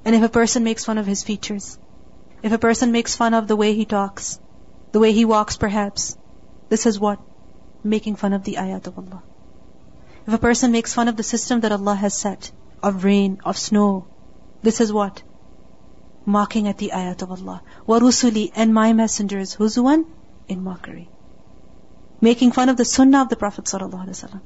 And 0.05 0.15
if 0.15 0.23
a 0.23 0.29
person 0.29 0.65
makes 0.65 0.85
fun 0.85 0.99
of 0.99 1.07
his 1.07 1.23
features, 1.23 1.79
if 2.43 2.53
a 2.53 2.59
person 2.59 2.93
makes 2.93 3.17
fun 3.17 3.35
of 3.35 3.49
the 3.49 3.57
way 3.57 3.75
he 3.75 3.85
talks, 3.85 4.39
the 4.93 5.01
way 5.01 5.13
he 5.13 5.25
walks 5.25 5.57
perhaps, 5.57 6.17
this 6.70 6.86
is 6.86 7.00
what? 7.00 7.20
Making 7.84 8.16
fun 8.16 8.34
of 8.34 8.44
the 8.44 8.56
ayat 8.56 8.88
of 8.88 8.98
Allah. 8.98 9.24
If 10.26 10.34
a 10.34 10.38
person 10.38 10.72
makes 10.72 10.94
fun 10.94 11.08
of 11.08 11.18
the 11.18 11.24
system 11.24 11.62
that 11.62 11.72
Allah 11.72 11.96
has 11.96 12.14
set, 12.14 12.52
of 12.84 13.04
rain, 13.04 13.40
of 13.44 13.58
snow, 13.58 14.06
this 14.62 14.80
is 14.82 14.94
what? 14.94 15.24
Mocking 16.26 16.68
at 16.68 16.78
the 16.78 16.92
ayat 16.94 17.22
of 17.24 17.32
Allah. 17.32 17.62
وَرُسُلِي 17.88 18.52
And 18.56 18.74
my 18.74 18.94
messengers, 18.94 19.56
huzuwan, 19.56 20.06
in 20.48 20.64
mockery. 20.64 21.10
Making 22.22 22.52
fun 22.52 22.70
of 22.70 22.78
the 22.78 22.86
sunnah 22.86 23.24
of 23.24 23.30
the 23.30 23.36
Prophet 23.36 23.66
ﷺ. 23.66 24.42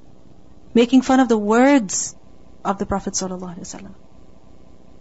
Making 0.73 1.01
fun 1.01 1.19
of 1.19 1.27
the 1.27 1.37
words 1.37 2.15
of 2.63 2.79
the 2.79 2.85
Prophet 2.85 3.13
ﷺ. 3.13 3.93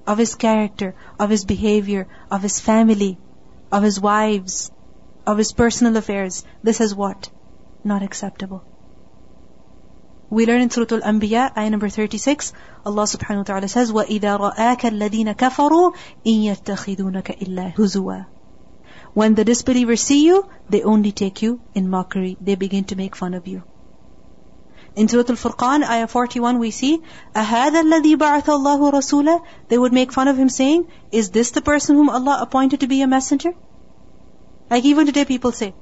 Of 0.06 0.18
his 0.18 0.34
character, 0.34 0.94
of 1.18 1.30
his 1.30 1.44
behavior, 1.44 2.08
of 2.30 2.42
his 2.42 2.60
family, 2.60 3.18
of 3.70 3.82
his 3.82 4.00
wives, 4.00 4.70
of 5.28 5.38
his 5.38 5.52
personal 5.52 5.96
affairs, 5.96 6.44
this 6.62 6.80
is 6.80 6.94
what? 6.94 7.30
Not 7.82 8.02
acceptable. 8.02 8.62
We 10.30 10.46
learn 10.46 10.62
in 10.62 10.70
Surah 10.70 10.96
Al-Anbiya, 10.96 11.56
ayah 11.56 11.70
number 11.70 11.88
36, 11.88 12.52
Allah 12.84 13.04
subhanahu 13.04 13.38
wa 13.38 13.42
ta'ala 13.44 13.68
says, 13.68 13.92
وَإِذَا 13.92 14.40
رَآكَ 14.40 14.80
الَّذِينَ 14.80 15.34
كَفَرُوا 15.36 15.94
إِن 16.26 16.42
يَتَّخِذُونَكَ 16.44 17.38
إِلَّا 17.42 17.74
هُزُوًا 17.74 18.26
When 19.12 19.34
the 19.34 19.44
disbelievers 19.44 20.00
see 20.00 20.24
you, 20.26 20.48
they 20.68 20.82
only 20.82 21.12
take 21.12 21.42
you 21.42 21.60
in 21.74 21.88
mockery. 21.88 22.36
They 22.40 22.54
begin 22.54 22.84
to 22.84 22.96
make 22.96 23.14
fun 23.14 23.34
of 23.34 23.46
you. 23.46 23.62
In 24.96 25.08
Surah 25.08 25.24
Al-Furqan, 25.28 25.84
ayah 25.84 26.06
41, 26.06 26.58
we 26.58 26.70
see, 26.70 27.02
أَهَذَا 27.34 27.82
الَّذِي 27.82 28.16
بَعَثَ 28.16 28.44
اللَّهُ 28.44 28.92
رَسُولًا 28.92 29.40
They 29.68 29.78
would 29.78 29.92
make 29.92 30.12
fun 30.12 30.28
of 30.28 30.36
him 30.36 30.48
saying, 30.48 30.86
Is 31.12 31.30
this 31.30 31.50
the 31.50 31.62
person 31.62 31.96
whom 31.96 32.10
Allah 32.10 32.38
appointed 32.40 32.80
to 32.80 32.86
be 32.86 33.02
a 33.02 33.06
messenger? 33.06 33.54
Like 34.70 34.84
even 34.84 35.06
today 35.06 35.24
people 35.24 35.52
say, 35.52 35.74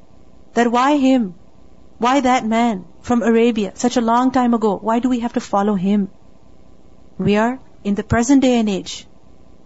that 0.54 0.70
why 0.70 0.96
him? 0.96 1.34
Why 1.98 2.20
that 2.20 2.46
man 2.46 2.84
from 3.00 3.22
Arabia, 3.22 3.72
such 3.74 3.96
a 3.96 4.00
long 4.00 4.32
time 4.32 4.54
ago? 4.54 4.76
Why 4.76 4.98
do 4.98 5.08
we 5.08 5.20
have 5.20 5.34
to 5.34 5.40
follow 5.40 5.74
him? 5.74 6.10
We 7.18 7.36
are 7.36 7.60
in 7.84 7.94
the 7.94 8.02
present 8.02 8.42
day 8.42 8.58
and 8.58 8.68
age. 8.68 9.06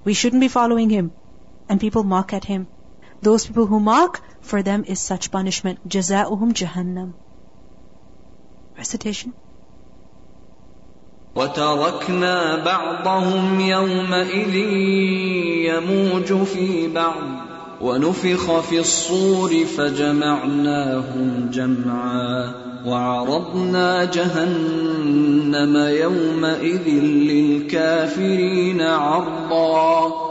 We 0.04 0.14
shouldn't 0.14 0.40
be 0.40 0.48
following 0.48 0.90
him. 0.90 1.12
And 1.68 1.80
people 1.80 2.04
mock 2.04 2.32
at 2.32 2.44
him. 2.44 2.68
Those 3.22 3.46
people 3.46 3.66
who 3.66 3.80
mock, 3.80 4.22
for 4.40 4.62
them 4.62 4.84
is 4.86 5.00
such 5.00 5.30
punishment. 5.30 5.88
جَزَاؤُهُمْ 5.88 6.52
جَهَنَّمْ 6.52 7.12
Recitation. 8.78 9.32
وتركنا 11.36 12.64
بعضهم 12.64 13.60
يومئذ 13.60 14.54
يموج 15.68 16.42
في 16.44 16.88
بعض 16.88 17.49
ونفخ 17.83 18.59
في 18.59 18.79
الصور 18.79 19.65
فجمعناهم 19.77 21.49
جمعا 21.53 22.51
وعرضنا 22.85 24.05
جهنم 24.05 25.77
يومئذ 25.77 26.87
للكافرين 27.03 28.81
عرضا 28.81 30.30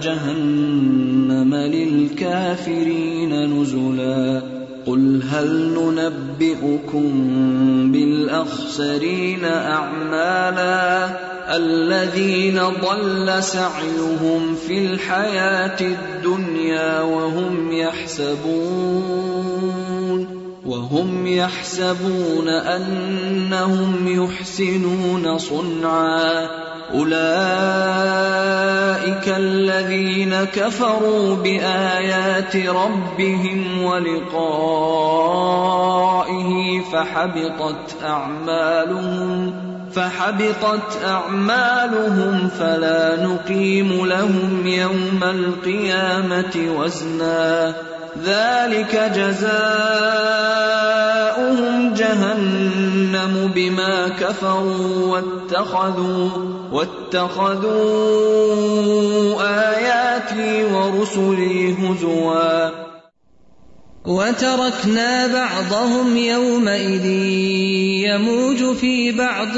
جهنم 0.00 1.54
للكافرين 1.54 3.60
نزلا 3.60 4.42
قل 4.86 5.22
هل 5.30 5.74
ننبئكم 5.78 7.12
بالأخسرين 7.92 9.44
أعمالا 9.44 11.08
الذين 11.56 12.60
ضل 12.82 13.42
سعيهم 13.42 14.56
في 14.66 14.78
الحياة 14.78 15.80
الدنيا 15.80 17.00
وهم 17.00 17.72
يحسبون 17.72 19.56
وهم 20.66 21.26
يحسبون 21.26 22.48
أنهم 22.48 23.94
يحسنون 24.06 25.38
صنعا 25.38 26.48
أولئك 26.94 27.95
الذين 30.36 30.44
كفروا 30.44 31.36
بآيات 31.36 32.56
ربهم 32.56 33.82
ولقائه 33.82 34.40
فحبطت 36.92 37.96
أعمالهم 38.04 39.54
فحبطت 39.92 41.04
أعمالهم 41.04 42.48
فلا 42.48 43.26
نقيم 43.26 44.06
لهم 44.06 44.66
يوم 44.66 45.20
القيامة 45.22 46.76
وزنا 46.78 47.74
ذلك 48.24 49.12
جزاؤهم 49.14 49.46
جهنم 51.94 53.52
بما 53.54 54.08
كفروا 54.08 55.06
واتخذوا 55.06 56.30
واتخذوا 56.72 57.76
آياتي 59.42 60.64
ورسلي 60.64 61.72
هزوا. 61.72 62.86
وتركنا 64.06 65.26
بعضهم 65.26 66.16
يومئذ 66.16 67.06
يموج 68.06 68.76
في 68.76 69.12
بعض 69.12 69.56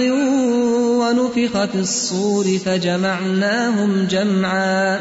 ونفخ 1.00 1.64
في 1.64 1.78
الصور 1.80 2.44
فجمعناهم 2.64 4.06
جمعا. 4.10 5.00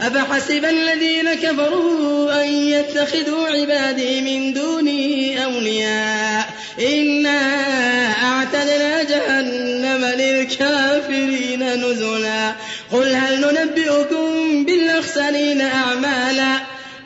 أفحسب 0.00 0.64
الذين 0.64 1.34
كفروا 1.34 2.42
أن 2.44 2.48
يتخذوا 2.52 3.48
عبادي 3.48 4.20
من 4.20 4.52
دوني 4.52 5.44
أولياء؟ 5.44 6.48
إنا 6.80 7.40
أعتدنا 8.22 9.02
جهنم 9.02 10.04
للكافرين 10.18 11.62
نزلا. 11.62 12.52
قل 12.92 13.14
هل 13.14 13.40
ننبئكم 13.40 14.64
بالأخسرين 14.64 15.60
أعمالا؟ 15.60 16.60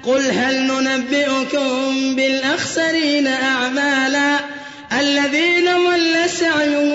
قل 0.07 0.31
هل 0.31 0.67
ننبئكم 0.67 2.17
بالأخسرين 2.17 3.27
أعمالا؟ 3.27 4.37
الذين 5.01 5.65
ضل 5.65 6.31
سعيهم 6.31 6.90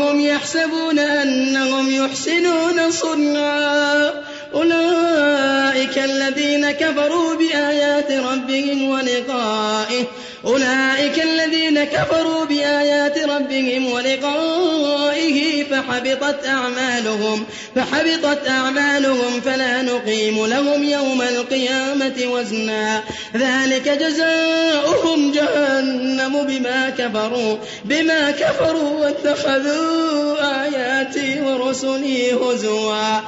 وهم 0.00 0.20
يحسبون 0.20 0.98
أنهم 0.98 1.90
يحسنون 1.90 2.90
صنعا. 2.90 4.12
أولئك 4.54 5.98
الذين 5.98 6.70
كفروا 6.70 7.34
بآيات 7.34 8.12
ربهم 8.12 8.88
ولقائه 8.88 10.04
أولئك 10.46 11.22
الذين 11.22 11.84
كفروا 11.84 12.44
بآيات 12.44 13.18
ربهم 13.18 13.92
ولقائه 13.92 15.64
فحبطت 15.64 16.46
أعمالهم 16.46 17.44
فحبطت 17.74 18.48
أعمالهم 18.48 19.40
فلا 19.40 19.82
نقيم 19.82 20.46
لهم 20.46 20.84
يوم 20.84 21.22
القيامة 21.22 22.14
وزنا. 22.24 23.02
ذلك 23.36 23.88
جزاؤهم 23.88 25.32
جهنم 25.32 26.42
بما 26.42 26.90
كفروا 26.90 27.56
بما 27.84 28.30
كفروا 28.30 29.00
واتخذوا 29.00 30.36
آياتي 30.64 31.40
ورسلي 31.40 32.32
هزوا. 32.32 33.20